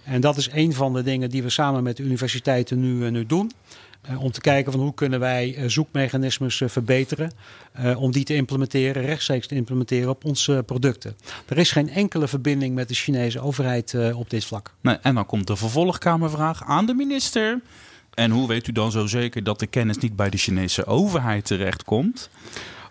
[0.05, 3.27] En dat is een van de dingen die we samen met de universiteiten nu, nu
[3.27, 3.53] doen.
[4.11, 7.33] Uh, om te kijken van hoe kunnen wij uh, zoekmechanismes uh, verbeteren.
[7.97, 11.17] om die te implementeren, rechtstreeks te implementeren op onze producten.
[11.49, 14.75] Er is geen enkele verbinding met de Chinese overheid op dit vlak.
[14.81, 17.61] Nee, en dan komt de vervolgkamervraag aan de minister.
[18.15, 21.45] En hoe weet u dan zo zeker dat de kennis niet bij de Chinese overheid
[21.45, 22.31] terechtkomt?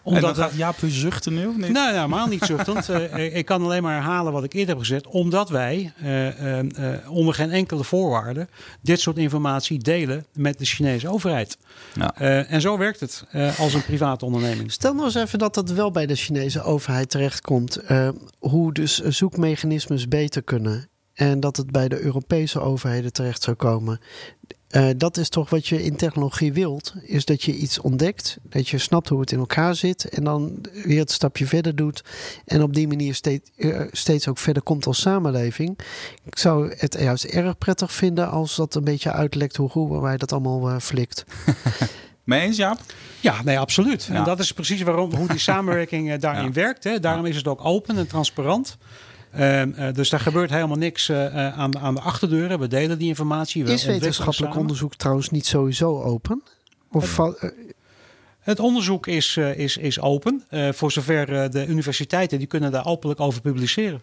[0.05, 1.61] Omdat gaat Jaap zuchten nu of niet?
[1.61, 2.89] Nee, nou, helemaal niet zuchtend.
[2.89, 5.07] uh, ik kan alleen maar herhalen wat ik eerder heb gezegd.
[5.07, 6.61] Omdat wij uh, uh,
[7.09, 8.47] onder geen enkele voorwaarde
[8.81, 11.57] dit soort informatie delen met de Chinese overheid.
[11.93, 12.15] Ja.
[12.47, 13.25] en zo werkt het
[13.57, 14.71] als een private onderneming.
[14.71, 17.79] Stel nou eens even dat dat wel bij de Chinese overheid terechtkomt.
[18.39, 20.89] hoe dus zoekmechanismes beter kunnen.
[21.13, 23.99] En dat het bij de Europese overheden terecht zou komen.
[24.71, 26.93] Uh, dat is toch wat je in technologie wilt.
[27.01, 28.37] Is dat je iets ontdekt.
[28.43, 30.09] Dat je snapt hoe het in elkaar zit.
[30.09, 32.03] En dan weer het stapje verder doet.
[32.45, 35.79] En op die manier steeds, uh, steeds ook verder komt als samenleving.
[36.23, 40.17] Ik zou het juist erg prettig vinden als dat een beetje uitlekt hoe goed wij
[40.17, 41.23] dat allemaal uh, flikt.
[42.23, 42.79] Mee eens, Jaap?
[43.19, 44.03] Ja, nee, absoluut.
[44.03, 44.15] Ja.
[44.15, 46.51] En dat is precies waarom, hoe die samenwerking daarin ja.
[46.51, 46.83] werkt.
[46.83, 46.99] Hè.
[46.99, 48.77] Daarom is het ook open en transparant.
[49.35, 52.59] Ehm, eh, dus daar gebeurt helemaal niks uh, aan, aan de achterdeuren.
[52.59, 53.65] We delen die informatie.
[53.65, 56.43] We is wetenschappelijk onderzoek trouwens niet sowieso open?
[56.91, 57.53] Of het,
[58.39, 60.43] het onderzoek is, is, is open.
[60.73, 64.01] voor zover de universiteiten die kunnen daar openlijk over publiceren.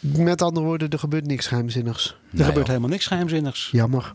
[0.00, 2.16] Met andere woorden, er gebeurt niks geheimzinnigs.
[2.36, 3.68] Er gebeurt helemaal niks geheimzinnigs.
[3.72, 4.14] Jammer.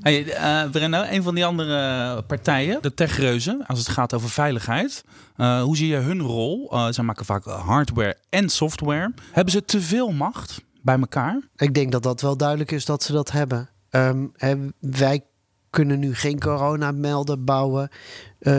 [0.00, 5.04] Hey, uh, Brenno, een van die andere partijen, de techreuzen, als het gaat over veiligheid.
[5.36, 6.74] Uh, hoe zie je hun rol?
[6.74, 9.12] Uh, zij maken vaak hardware en software.
[9.32, 11.40] Hebben ze te veel macht bij elkaar?
[11.56, 13.68] Ik denk dat dat wel duidelijk is dat ze dat hebben.
[13.90, 14.32] Um,
[14.78, 15.24] wij
[15.70, 17.90] kunnen nu geen coronamelden bouwen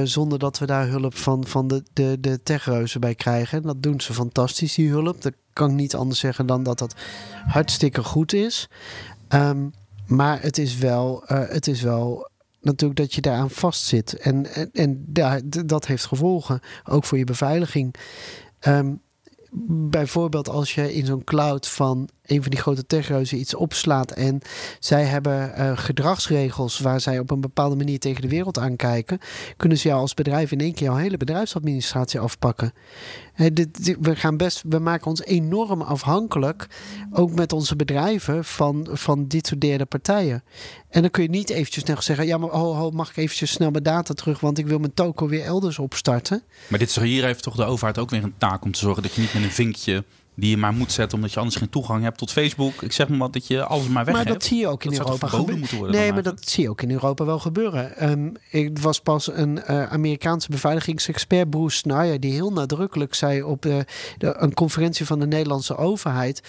[0.03, 3.61] zonder dat we daar hulp van, van de, de, de techreuzen bij krijgen.
[3.61, 5.21] Dat doen ze fantastisch, die hulp.
[5.21, 6.95] Dat kan ik niet anders zeggen dan dat dat
[7.45, 8.69] hartstikke goed is.
[9.29, 9.73] Um,
[10.11, 12.29] maar het is wel, uh, het is wel
[12.61, 14.13] natuurlijk dat je daaraan vastzit.
[14.17, 17.95] En, en, en daar, dat heeft gevolgen, ook voor je beveiliging.
[18.67, 19.01] Um,
[19.89, 24.41] bijvoorbeeld als je in zo'n cloud van een van die grote techreuzen iets opslaat en
[24.79, 29.19] zij hebben uh, gedragsregels waar zij op een bepaalde manier tegen de wereld aankijken,
[29.57, 32.73] kunnen ze jou als bedrijf in één keer jouw hele bedrijfsadministratie afpakken.
[33.53, 36.67] dit, we, gaan best, we maken ons enorm afhankelijk,
[37.11, 40.43] ook met onze bedrijven, van, van dit soort derde partijen.
[40.89, 43.51] En dan kun je niet eventjes snel zeggen: ja, maar oh, oh, mag ik eventjes
[43.51, 46.43] snel mijn data terug, want ik wil mijn toko weer elders opstarten.
[46.67, 49.13] Maar dit, hier heeft toch de overheid ook weer een taak om te zorgen dat
[49.13, 50.03] je niet met een vinkje
[50.35, 52.81] die je maar moet zetten omdat je anders geen toegang hebt tot Facebook.
[52.81, 55.27] Ik zeg maar dat je alles maar weg Maar dat zie je ook in Europa
[55.27, 55.91] gebeuren.
[55.91, 58.09] Nee, maar dat zie je ook in Europa wel gebeuren.
[58.11, 63.61] Um, ik was pas een uh, Amerikaanse beveiligingsexpert, Bruce Snyder, die heel nadrukkelijk zei op
[63.61, 63.85] de,
[64.17, 66.41] een conferentie van de Nederlandse overheid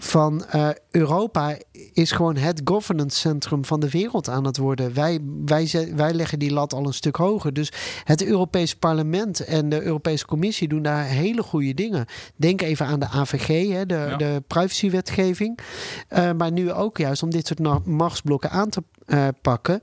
[0.00, 1.56] van uh, Europa
[1.92, 4.94] is gewoon het governance centrum van de wereld aan het worden.
[4.94, 7.52] Wij, wij, wij leggen die lat al een stuk hoger.
[7.52, 7.72] Dus
[8.04, 12.06] het Europees Parlement en de Europese Commissie doen daar hele goede dingen.
[12.36, 15.58] Denk even aan de AVG, hè, de, de privacywetgeving.
[16.10, 19.80] Uh, maar nu ook juist om dit soort machtsblokken aan te uh, pakken.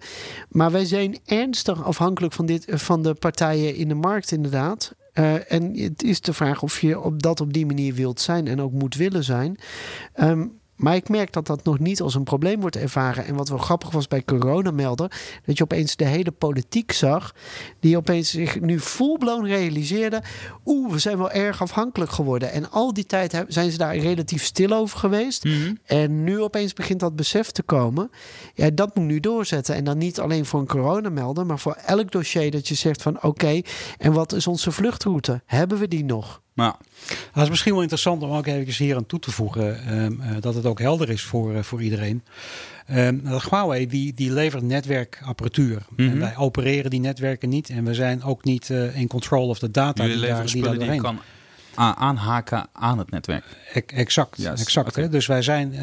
[0.49, 4.95] Maar wij zijn ernstig afhankelijk van, dit, van de partijen in de markt, inderdaad.
[5.19, 8.47] Uh, en het is de vraag of je op dat op die manier wilt zijn
[8.47, 9.57] en ook moet willen zijn.
[10.19, 13.25] Um, maar ik merk dat dat nog niet als een probleem wordt ervaren.
[13.25, 15.11] En wat wel grappig was bij Coronamelder,
[15.45, 17.35] dat je opeens de hele politiek zag,
[17.79, 20.23] die opeens zich nu full-blown realiseerde,
[20.65, 22.51] oeh, we zijn wel erg afhankelijk geworden.
[22.51, 25.43] En al die tijd zijn ze daar relatief stil over geweest.
[25.43, 25.73] Mhm.
[25.85, 28.09] En nu opeens begint dat besef te komen.
[28.53, 29.75] Ja, dat moet nu doorzetten.
[29.75, 33.23] En dan niet alleen voor een coronamelder, maar voor elk dossier dat je zegt van
[33.23, 33.61] oké,
[33.97, 35.41] en wat is onze vluchtroute?
[35.45, 36.43] Hebben we die nog?
[36.55, 36.75] Maar
[37.33, 39.85] dat is misschien wel interessant om ook even hier aan toe te voegen.
[39.85, 42.23] Ehm, eh, dat het ook helder is voor, uh, voor iedereen.
[42.91, 45.85] Um, Huawei die, die levert netwerkapparatuur.
[45.97, 46.17] en mhm.
[46.17, 47.69] wij opereren die netwerken niet.
[47.69, 50.63] En we zijn ook niet uh, in control of de data Jullie die, daar, die
[50.63, 51.01] daar doorheen.
[51.01, 51.19] kan
[51.75, 53.43] aanhaken aan het netwerk.
[53.85, 54.95] exact, exact.
[54.95, 55.09] Hè?
[55.09, 55.73] Dus wij zijn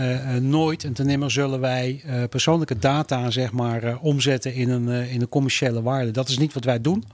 [0.48, 5.28] nooit en ten nimmer zullen wij persoonlijke data zeg maar, omzetten in een, in een
[5.28, 6.11] commerciële waarde.
[6.11, 7.04] Dat is niet wat wij doen.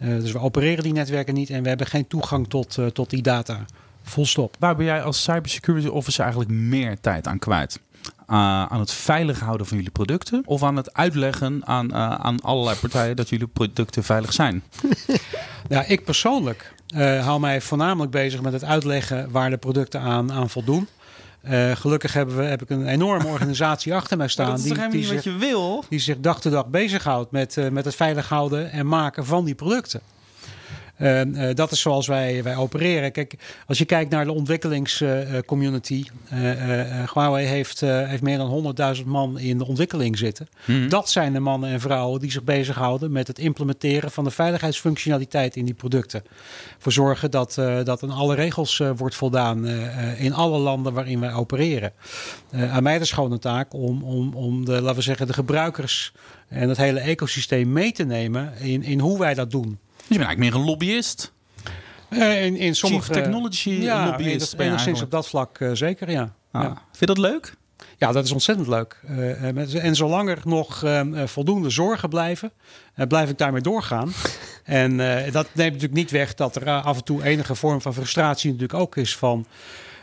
[0.00, 3.10] Eh, dus we opereren die netwerken niet en we hebben geen toegang tot, uh, tot
[3.10, 3.64] die data.
[4.02, 4.56] Full stop.
[4.58, 7.80] Waar ben jij als cybersecurity officer eigenlijk meer tijd aan kwijt?
[8.04, 12.40] Uh, aan het veilig houden van jullie producten of aan het uitleggen aan, uh, aan
[12.40, 14.62] allerlei partijen dat jullie producten veilig zijn?
[15.68, 20.32] ja, ik persoonlijk uh, hou mij voornamelijk bezig met het uitleggen waar de producten aan,
[20.32, 20.88] aan voldoen.
[21.48, 24.56] Uh, gelukkig hebben we, heb ik een enorme organisatie achter mij staan.
[24.60, 25.84] die, die, zich, wat je wil?
[25.88, 29.44] Die zich dag te dag bezighoudt met, uh, met het veilig houden en maken van
[29.44, 30.00] die producten.
[31.00, 33.12] Uh, dat is zoals wij, wij opereren.
[33.12, 33.34] Kijk,
[33.66, 36.04] als je kijkt naar de ontwikkelingscommunity.
[36.32, 40.48] Uh, Huawei heeft, heeft meer dan 100.000 man in de ontwikkeling zitten.
[40.64, 40.88] Mhm.
[40.88, 45.56] Dat zijn de mannen en vrouwen die zich bezighouden met het implementeren van de veiligheidsfunctionaliteit
[45.56, 46.22] in die producten.
[46.78, 49.66] Voor zorgen dat, dat aan alle regels wordt voldaan
[50.16, 51.92] in alle landen waarin wij opereren.
[52.50, 56.12] aan mij gewoon een taak om, om, om de, laten we zeggen, de gebruikers
[56.48, 59.78] en het hele ecosysteem mee te nemen in, in hoe wij dat doen.
[60.10, 61.32] Dus je bent eigenlijk meer een lobbyist.
[62.10, 64.54] Uh, in, in sommige Chief technology ja, lobbyist.
[64.58, 66.34] Ja, enigszins op dat vlak uh, zeker, ja.
[66.50, 66.62] Ah.
[66.62, 66.68] ja.
[66.68, 67.54] Vind je dat leuk?
[67.96, 69.00] Ja, dat is ontzettend leuk.
[69.10, 72.52] Uh, en zolang er nog ehm, voldoende zorgen blijven,
[73.08, 74.12] blijf ik daarmee doorgaan.
[74.64, 74.96] en
[75.32, 78.78] dat neemt natuurlijk niet weg dat er af en toe enige vorm van frustratie natuurlijk
[78.78, 79.46] ook is van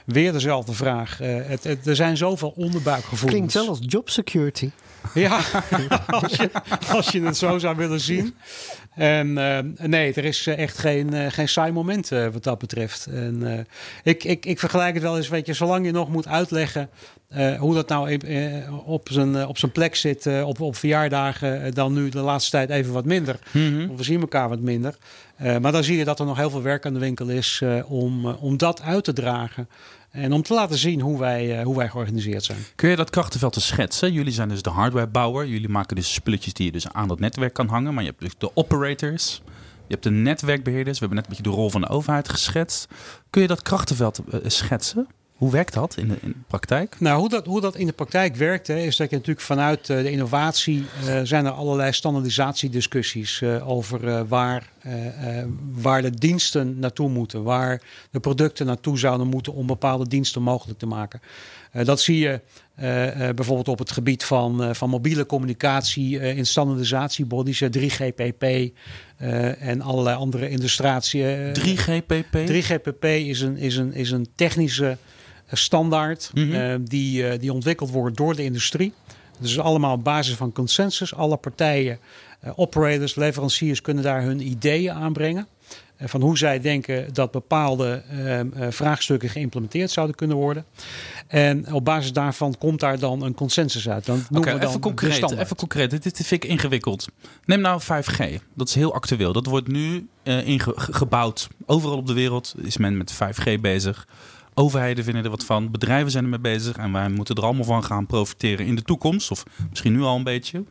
[0.08, 1.18] weer dezelfde vraag.
[1.18, 3.32] Het, het, er zijn zoveel onderbuikgevoelens.
[3.32, 4.70] Klinkt wel als job security.
[5.14, 5.40] Ja,
[6.22, 6.50] als je,
[6.90, 8.36] als je het zo zou willen zien.
[8.98, 12.58] En uh, nee, er is eh, echt geen, uh, geen saai moment uh, wat dat
[12.58, 13.06] betreft.
[13.06, 13.68] En,
[14.04, 16.90] ik, ik, ik vergelijk het wel eens, weet je, zolang je nog moet uitleggen
[17.60, 18.20] hoe dat nou
[18.86, 22.94] op, zijn, op zijn plek zit op, op verjaardagen, dan nu de laatste tijd even
[22.94, 23.40] wat minder.
[23.52, 24.96] Mm We zien elkaar wat minder.
[25.38, 28.26] maar dan zie je dat er nog heel veel werk aan de winkel is om,
[28.26, 29.68] om dat uit te dragen.
[30.12, 32.58] En om te laten zien hoe wij, uh, hoe wij georganiseerd zijn.
[32.76, 34.14] Kun je dat krachtenveld te schetsen?
[34.14, 35.48] Jullie zijn dus de hardwarebouwer.
[35.48, 37.94] Jullie maken dus spulletjes die je dus aan dat netwerk kan hangen.
[37.94, 39.42] Maar je hebt dus de operators.
[39.88, 41.00] Je hebt de netwerkbeheerders.
[41.00, 42.88] We hebben net een beetje de rol van de overheid geschetst.
[43.30, 45.08] Kun je dat krachtenveld uh, schetsen?
[45.38, 47.00] Hoe werkt dat in de, in de, praktijk?
[47.00, 49.90] Nou, hoe dat, hoe dat in de praktijk werkt, hè, is dat je natuurlijk vanuit
[49.90, 54.70] uh, de innovatie uh, zijn er allerlei standaardisatiediscussies uh, over waar,
[55.72, 60.80] waar de diensten naartoe moeten, waar de producten naartoe zouden moeten om bepaalde diensten mogelijk
[60.80, 61.22] te maken.
[61.84, 62.42] dat zie je
[63.36, 68.46] bijvoorbeeld op het gebied van, van mobiele communicatie in standaardisatiebodies, 3GPP
[69.60, 71.24] en allerlei andere illustratie.
[71.52, 72.38] 3GPP?
[72.52, 74.98] 3GPP is een, is een, is een technische
[75.52, 76.84] standaard mm -hmm.
[76.86, 78.94] die, uh, die ontwikkeld wordt door de industrie.
[79.40, 81.16] Dus allemaal op basis van consensus.
[81.16, 82.00] Alle partijen,
[82.56, 85.48] operators, leveranciers kunnen daar hun ideeën aanbrengen.
[85.98, 90.66] eh, van hoe zij denken dat bepaalde ehm, eh, vraagstukken geïmplementeerd zouden kunnen worden.
[91.28, 94.06] En op basis daarvan komt daar dan een consensus uit.
[94.06, 95.32] Dan noemen we dan even concreet.
[95.32, 95.90] Even concreet.
[96.04, 97.08] Dit, vind ik ingewikkeld.
[97.46, 98.42] Neem nou 5G.
[98.54, 99.34] Dat is heel actueel.
[99.34, 101.48] Dat wordt nu eh, inge- ge- gebouwd.
[101.66, 104.08] Overal op de wereld is men met 5G bezig.
[104.60, 105.72] Overheden vinden er wat van.
[105.72, 106.78] Bedrijven zijn ermee bezig.
[106.78, 109.32] En wij moeten er allemaal van gaan profiteren in de toekomst.
[109.32, 110.64] Of misschien nu al een beetje.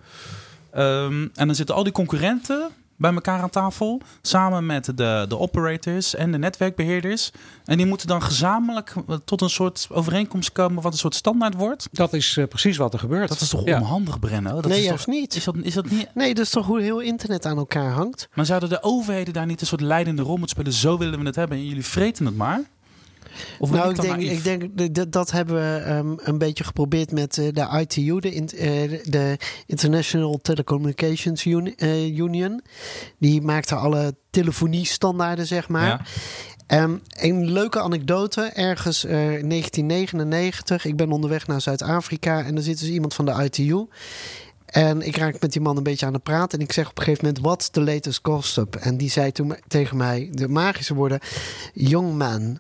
[0.73, 4.01] Ehm, en dan zitten al die concurrenten bij elkaar aan tafel.
[4.23, 7.31] Samen met de, de operators en de netwerkbeheerders.
[7.65, 10.83] En die moeten dan gezamenlijk eh, tot een soort overeenkomst komen.
[10.83, 11.89] Wat een soort standaard wordt.
[11.93, 13.29] Dat is eh, precies wat er gebeurt.
[13.29, 13.79] Dat is toch Ja.
[13.81, 14.55] onhandig, Brenno?
[14.55, 15.35] Dat nee, is juist toch, niet.
[15.37, 16.09] is, dat, is dat niet...
[16.15, 18.29] Nee, dat is toch hoe heel internet aan elkaar hangt?
[18.35, 20.73] Maar zouden de overheden daar niet een soort leidende rol moeten spelen?
[20.73, 22.61] Zo willen we het hebben en jullie vreten het maar?
[23.59, 27.39] Of nou, ik denk, ik denk dat- dat, hebben we ehm, een beetje geprobeerd met
[27.39, 32.63] eh, de ITU, de, in- eh, de International Telecommunications Uni- eh, Union.
[33.19, 35.87] Die maakte alle telefoniestandaarden, zeg maar.
[35.87, 36.01] Ja.
[36.67, 40.85] Ehm, een leuke anekdote, ergens eh, 1999.
[40.85, 43.87] Ik ben onderweg naar Zuid-Afrika en er zit dus iemand van de ITU.
[44.67, 46.53] En ik raak met die man een beetje aan de praat.
[46.53, 48.77] En ik zeg op een gegeven moment, what's the latest gossip?
[48.77, 51.19] En die zei toen tegen mij de magische woorden...
[51.73, 52.59] Young man,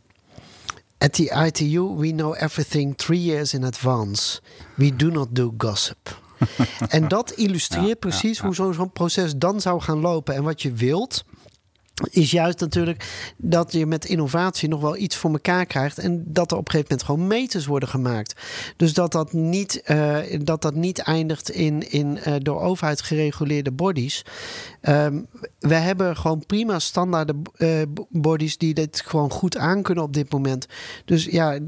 [0.99, 4.41] at the ITU we know everything three years in advance.
[4.75, 6.25] We do not do gossip.
[6.89, 10.35] en dat illustreert Ja, precies ja, hoe zo'n zo'n proces dan zou gaan lopen.
[10.35, 11.25] En wat je wilt,
[12.11, 15.99] is juist natuurlijk dat je met innovatie nog wel iets voor elkaar krijgt.
[15.99, 18.41] En dat er op een gegeven moment gewoon meters worden gemaakt.
[18.77, 23.73] Dus dat dat niet, eh, dat dat niet eindigt in, in eh, door overheid gereguleerde
[23.73, 24.25] bodies.
[24.81, 25.21] Ehm,
[25.59, 30.67] we hebben gewoon prima standaarden eh, bodies die dit gewoon goed aankunnen op dit moment.
[31.05, 31.59] Dus ja,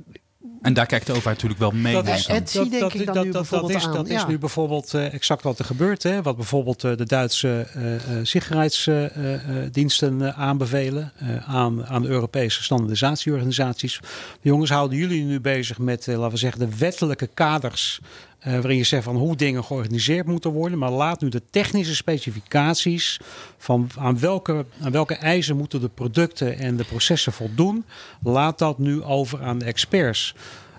[0.62, 1.92] En daar kijkt de overheid natuurlijk wel mee.
[1.92, 2.34] Dat is, ik aan.
[2.36, 5.42] het- zie denk ik dan nu bijvoorbeeld is, aan, dat is nu bijvoorbeeld eh, exact
[5.42, 6.02] wat er gebeurt.
[6.02, 6.22] Hè?
[6.22, 14.00] Wat bijvoorbeeld eh, de Duitse eh, eh, sicherheidsdiensten aanbevelen eh, aan, aan de Europese standaardisatieorganisaties.
[14.40, 18.00] Jongens, houden jullie nu bezig met, eh, laten we zeggen, de wettelijke kaders
[18.38, 20.78] eh, waarin je zegt van hoe dingen georganiseerd moeten worden.
[20.78, 23.20] Maar laat nu de technische specificaties
[23.58, 27.84] van aan welke, aan welke eisen moeten de producten en de processen voldoen.
[28.22, 30.34] Laat dat nu over aan de experts.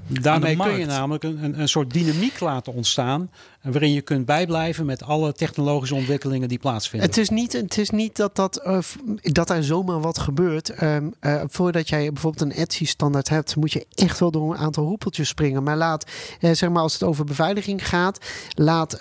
[0.07, 3.29] Daarmee kun je namelijk een, een, een soort dynamiek laten ontstaan.
[3.61, 7.09] Waarin je kunt bijblijven met alle technologische ontwikkelingen die plaatsvinden.
[7.09, 8.79] Het is niet, het is niet dat, dat, eh,
[9.21, 10.69] dat er zomaar wat gebeurt.
[10.69, 14.85] Ehm, eh, voordat jij bijvoorbeeld een Etsy-standaard hebt, moet je echt wel door een aantal
[14.85, 15.63] hoepeltjes springen.
[15.63, 18.97] Maar laat, eh, zeg maar, als het over beveiliging gaat, laat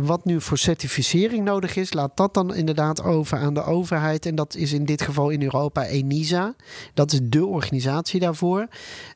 [0.00, 4.26] wat nu voor certificering nodig is, laat dat dan inderdaad over aan de overheid.
[4.26, 6.54] En dat is in dit geval in Europa ENISA.
[6.94, 8.68] Dat is de organisatie daarvoor.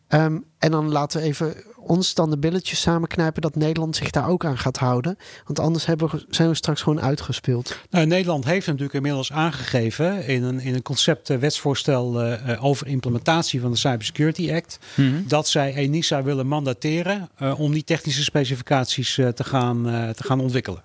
[0.09, 4.29] Ehm, en dan laten we even ons dan de billetjes samenknijpen dat Nederland zich daar
[4.29, 5.17] ook aan gaat houden.
[5.45, 7.77] Want anders hebben we, zijn we straks gewoon uitgespeeld.
[7.91, 12.65] Nou, Nederland heeft natuurlijk inmiddels aangegeven in een, in een concept eh, wetsvoorstel eh, eh,
[12.65, 14.79] over implementatie van de Cybersecurity Act.
[14.95, 15.23] Mhm.
[15.27, 20.25] Dat zij ENISA willen mandateren eh, om die technische specificaties eh, te, gaan, eh, te
[20.25, 20.83] gaan ontwikkelen.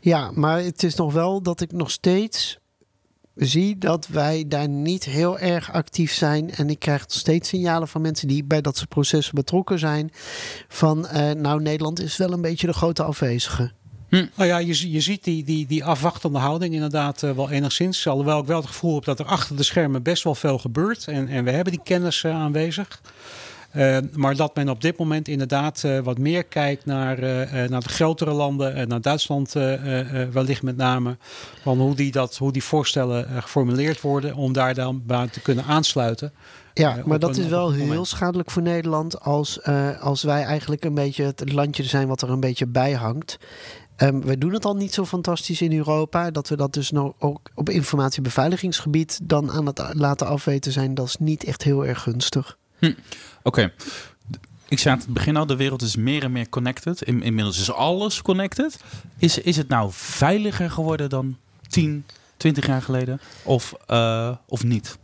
[0.00, 2.58] Ja, maar het is nog wel dat ik nog steeds
[3.34, 6.50] zie dat wij daar niet heel erg actief zijn.
[6.50, 10.10] En ik krijg nog steeds signalen van mensen die bij dat soort processen betrokken zijn.
[10.68, 13.72] Van eh, nou, Nederland is wel een beetje de grote afwezige.
[14.10, 18.06] Nou ja, je, je ziet die, die, die afwachtende houding inderdaad eh, wel enigszins.
[18.06, 21.08] Alhoewel ik wel het gevoel heb dat er achter de schermen best wel veel gebeurt.
[21.08, 23.00] En, en we hebben die kennis eh, aanwezig.
[23.72, 27.70] Eh, maar dat men op dit moment inderdaad eh, wat meer kijkt naar, eh, eh,
[27.70, 28.74] naar de grotere landen.
[28.74, 31.16] en naar Duitsland eh, eh, eh, wellicht met name.
[31.62, 34.34] Van hoe die, dat, hoe die voorstellen geformuleerd worden.
[34.34, 36.32] Om daar dan bij te kunnen aansluiten.
[36.74, 40.84] Ja, maar dat een- is wel heel schadelijk voor Nederland als, eh, als wij eigenlijk
[40.84, 43.38] een beetje het landje zijn wat er een beetje bij hangt.
[43.96, 46.30] Ehm, we doen het al niet zo fantastisch in Europa.
[46.30, 51.06] Dat we dat dus nou ook op informatiebeveiligingsgebied dan aan het laten afweten zijn, dat
[51.06, 52.58] is niet echt heel erg gunstig.
[53.42, 53.72] Oké.
[54.68, 57.02] Ik zei aan het begin al, de wereld is meer en meer connected.
[57.02, 58.78] In, inmiddels is alles connected.
[59.18, 61.36] Is, is het nou veiliger geworden dan
[61.68, 62.04] 10,
[62.36, 63.20] 20 jaar geleden?
[63.42, 64.98] Of, eh, of niet?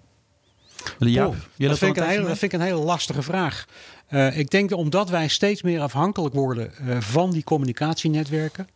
[0.98, 3.64] Ja, dat, vind ik een hele, dat vind ik een hele lastige vraag.
[4.06, 8.68] Eh, ik denk dat omdat wij steeds meer afhankelijk worden eh, van die communicatienetwerken.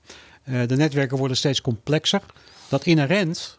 [0.44, 2.22] de netwerken worden steeds complexer.
[2.68, 3.58] Dat inherent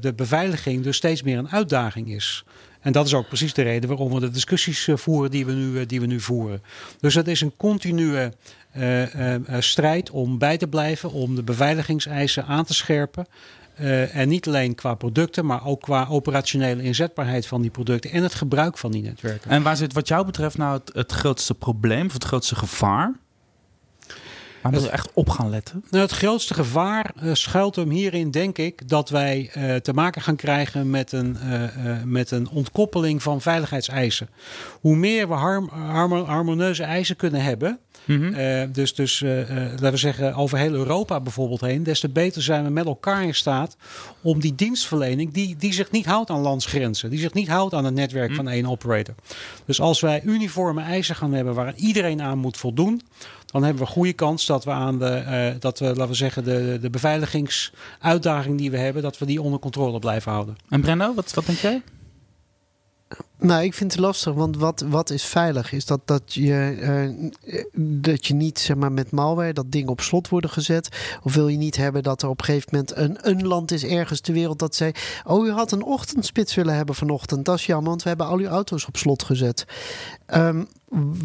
[0.00, 2.44] de beveiliging dus steeds meer een uitdaging is.
[2.80, 5.52] En dat is ook precies de reden waarom we de discussies eh, voeren die we
[5.52, 6.62] nu, eh, die we nu voeren.
[7.00, 8.32] Dus het is een continue
[8.70, 9.02] eh,
[9.58, 13.26] strijd om bij te blijven, om de beveiligingseisen aan te scherpen.
[14.12, 18.34] En niet alleen qua producten, maar ook qua operationele inzetbaarheid van die producten en het
[18.34, 19.50] gebruik van die netwerken.
[19.50, 23.14] En waar zit wat jou betreft nou het grootste probleem of het grootste gevaar?
[24.62, 25.84] Waar moeten we echt op gaan letten?
[25.90, 30.22] Nou, het grootste gevaar uh, schuilt hem hierin, denk ik, dat wij uh, te maken
[30.22, 34.28] gaan krijgen met een, uh, met een ontkoppeling van veiligheidseisen.
[34.80, 35.68] Hoe meer we harm,
[36.24, 38.72] harmonieuze eisen kunnen hebben, mm -hmm.
[38.72, 42.70] dus, dus laten we zeggen over heel Europa bijvoorbeeld heen, des te beter zijn we
[42.70, 43.76] met elkaar in staat
[44.22, 47.84] om die dienstverlening, die, die zich niet houdt aan landsgrenzen, die zich niet houdt aan
[47.84, 48.44] het netwerk mm -hmm.
[48.44, 49.14] van één operator.
[49.64, 53.02] Dus als wij uniforme eisen gaan hebben waar iedereen aan moet voldoen,
[53.46, 55.22] dan hebben we een goede kans dat we aan de,
[55.54, 59.42] uh, dat we, laten we zeggen, de, de beveiligingsuitdaging die we hebben, dat we die
[59.42, 60.56] onder controle blijven houden.
[60.68, 61.82] En Brenno, wat, wat denk jij?
[63.40, 65.72] Nou, ik vind het lastig, want wat, wat is veilig?
[65.72, 67.60] Is dat dat je, uh,
[68.02, 70.88] dat je niet zeg maar, met malware dat ding op slot worden gezet?
[71.22, 73.84] Of wil je niet hebben dat er op een gegeven moment een, een land is
[73.84, 74.92] ergens ter wereld dat zei:
[75.24, 77.44] Oh, u had een ochtendspits willen hebben vanochtend.
[77.44, 79.64] Dat is jammer, want we hebben al uw auto's op slot gezet.
[80.34, 80.68] Um,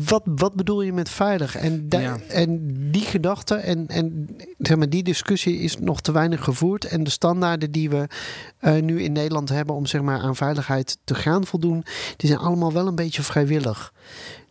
[0.08, 1.56] wat, wat bedoel je met veilig?
[1.56, 2.18] En, ja.
[2.28, 2.60] en
[2.92, 6.86] die gedachte en, en zeg maar, die discussie is nog te weinig gevoerd.
[6.86, 8.08] En de standaarden die we
[8.62, 11.86] uh, nu in Nederland hebben om zeg maar, aan veiligheid te gaan voldoen,
[12.18, 13.94] die zijn allemaal wel een beetje vrijwillig.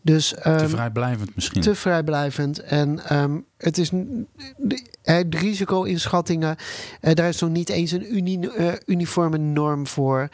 [0.05, 1.61] Dus, um, te vrijblijvend misschien.
[1.62, 2.62] Te vrijblijvend.
[2.62, 6.57] En um, het is de, de risico-inschattingen.
[7.00, 10.28] Uh, daar is nog niet eens een uni, uh, uniforme norm voor.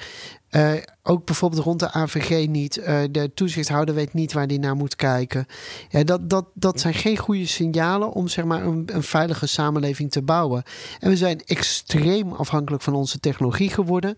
[0.50, 2.74] Uh, ook bijvoorbeeld rond de AVG niet.
[3.10, 5.46] De toezichthouder weet niet waar die naar moet kijken.
[5.88, 10.10] Ja, dat, dat, dat zijn geen goede signalen om zeg maar, een, een veilige samenleving
[10.10, 10.62] te bouwen.
[11.00, 14.16] En we zijn extreem afhankelijk van onze technologie geworden.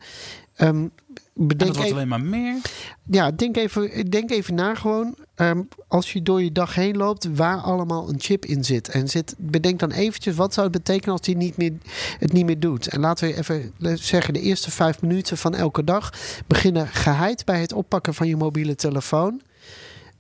[0.59, 0.91] Um,
[1.35, 2.57] bedenk dat wordt alleen maar meer.
[3.11, 5.17] Ja, denk even, denk even na gewoon.
[5.37, 8.89] Um, als je door je dag heen loopt, waar allemaal een chip in zit.
[8.89, 11.73] En zit, bedenk dan eventjes, wat zou het betekenen als die niet meer,
[12.19, 12.87] het niet meer doet.
[12.87, 16.13] En laten we even zeggen, de eerste vijf minuten van elke dag
[16.47, 19.41] beginnen geheid bij het oppakken van je mobiele telefoon.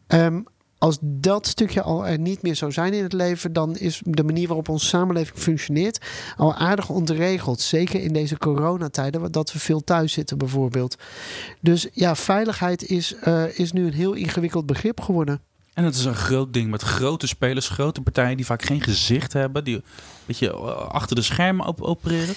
[0.09, 0.45] Um,
[0.81, 4.25] als dat stukje al er niet meer zou zijn in het leven, dan is de
[4.25, 5.99] manier waarop onze samenleving functioneert
[6.37, 7.61] al aardig ontregeld.
[7.61, 10.97] Zeker in deze coronatijden, dat we veel thuis zitten bijvoorbeeld.
[11.61, 15.41] Dus ja, veiligheid is, uh, is nu een heel ingewikkeld begrip geworden.
[15.75, 19.33] En het is een groot ding met grote spelers, grote partijen die vaak geen gezicht
[19.33, 19.83] hebben, die een
[20.27, 22.35] beetje achter de schermen op opereren.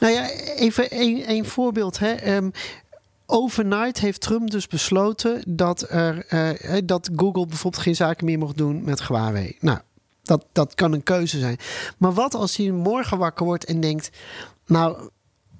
[0.00, 0.90] Nou ja, even
[1.26, 1.98] één voorbeeld.
[1.98, 2.36] Hè.
[2.36, 2.52] Um,
[3.30, 8.56] overnight heeft Trump dus besloten dat, er, uh, dat Google bijvoorbeeld geen zaken meer mocht
[8.56, 9.56] doen met Huawei.
[9.60, 9.78] Nou,
[10.22, 11.56] dat, dat kan een keuze zijn.
[11.98, 14.10] Maar wat als hij morgen wakker wordt en denkt:
[14.66, 15.08] Nou,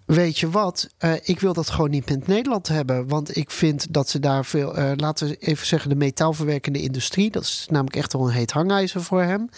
[0.09, 3.09] weet je wat, uh, ik wil dat gewoon niet met Nederland hebben.
[3.09, 7.31] Want ik vind dat ze daar veel, uh, laten we even zeggen, de metaalverwerkende industrie,
[7.31, 9.49] dat is namelijk echt wel een heet hangijzer voor hem.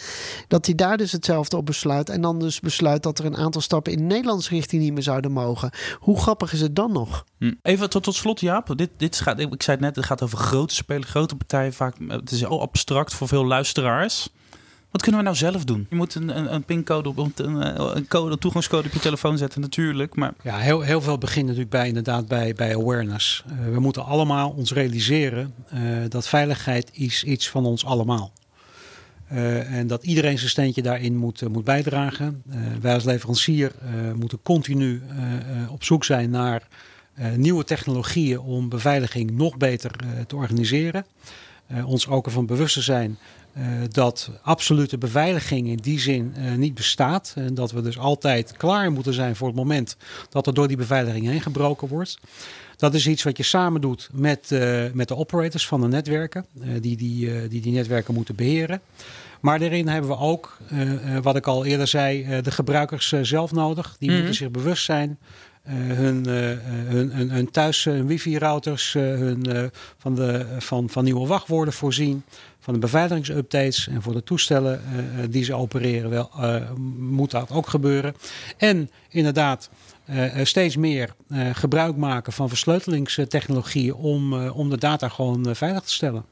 [0.48, 2.08] Dat hij daar dus hetzelfde op besluit.
[2.08, 5.02] En dan dus besluit dat er een aantal stappen in de Nederlandse richting niet meer
[5.02, 5.70] zouden mogen.
[5.98, 7.24] Hoe grappig is het dan nog?
[7.38, 7.52] Hm.
[7.62, 8.76] Even tot, tot slot, Jaap.
[8.76, 11.72] Dit, dit gaat, ik zei het net, het gaat over grote spelers, grote partijen.
[11.72, 14.28] Vaak, het is heel abstract voor veel luisteraars.
[14.90, 15.86] Wat kunnen we nou zelf doen?
[15.90, 17.32] Je moet een, een, een pincode op een,
[17.96, 20.14] een code, een toegangscode op je telefoon zetten, natuurlijk.
[20.14, 20.32] Maar...
[20.42, 23.44] Ja, heel, heel veel begint natuurlijk bij inderdaad bij, bij awareness.
[23.46, 28.32] Uh, we moeten allemaal ons realiseren uh, dat veiligheid is iets van ons allemaal.
[29.32, 32.42] Uh, en dat iedereen zijn steentje daarin moet, moet bijdragen.
[32.80, 33.72] wij als leverancier
[34.14, 35.02] moeten continu
[35.70, 36.68] op zoek zijn naar
[37.36, 39.90] nieuwe technologieën om beveiliging nog beter
[40.26, 41.04] te organiseren.
[41.84, 43.18] Ons ook ervan bewust te zijn
[43.58, 47.32] uh, dat absolute beveiliging in die zin uh, niet bestaat.
[47.36, 49.96] En dat we dus altijd klaar moeten zijn voor het moment
[50.28, 52.18] dat er door die beveiliging heen gebroken wordt.
[52.76, 56.46] Dat is iets wat je samen doet met, uh, met de operators van de netwerken,
[56.80, 58.80] die, die, die die netwerken moeten beheren.
[59.40, 60.58] Maar daarin hebben we ook,
[61.22, 63.96] wat ik al eerder zei, de gebruikers zelf nodig.
[63.98, 64.24] Die mm -hmm.
[64.24, 65.18] moeten zich bewust zijn
[65.70, 66.34] hun, uh,
[66.88, 72.24] hun, hun, hun, thuis hun wifi-routers hun, van, de, van, van nieuwe wachtwoorden voorzien
[72.60, 77.50] van de beveiligingsupdates en voor de toestellen uh, die ze opereren wel, uh, moet dat
[77.50, 78.14] ook gebeuren.
[78.56, 79.70] En inderdaad
[80.10, 81.14] uh, steeds meer
[81.52, 86.24] gebruik maken van versleutelingstechnologieën om, om de data gewoon veilig te stellen.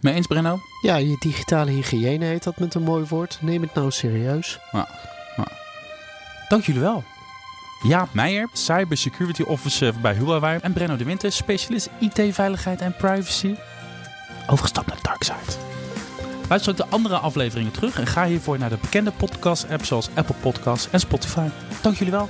[0.00, 0.58] Mee eens, Brenno?
[0.82, 3.38] Ja, je digitale hygiëne heet dat met een mooi woord.
[3.40, 4.58] Neem het nou serieus.
[4.72, 4.86] Nou,
[5.36, 5.48] nou.
[6.48, 7.04] Dank jullie wel.
[7.82, 10.58] Jaap Meijer, Cybersecurity Officer bij Huawei.
[10.62, 13.54] En Brenno de Winter, specialist IT-veiligheid en privacy
[14.46, 15.60] overgestapt naar Darkside.
[16.48, 20.34] Luister ook de andere afleveringen terug en ga hiervoor naar de bekende podcast-apps zoals Apple
[20.40, 21.48] Podcasts en Spotify.
[21.82, 22.28] Dank jullie wel.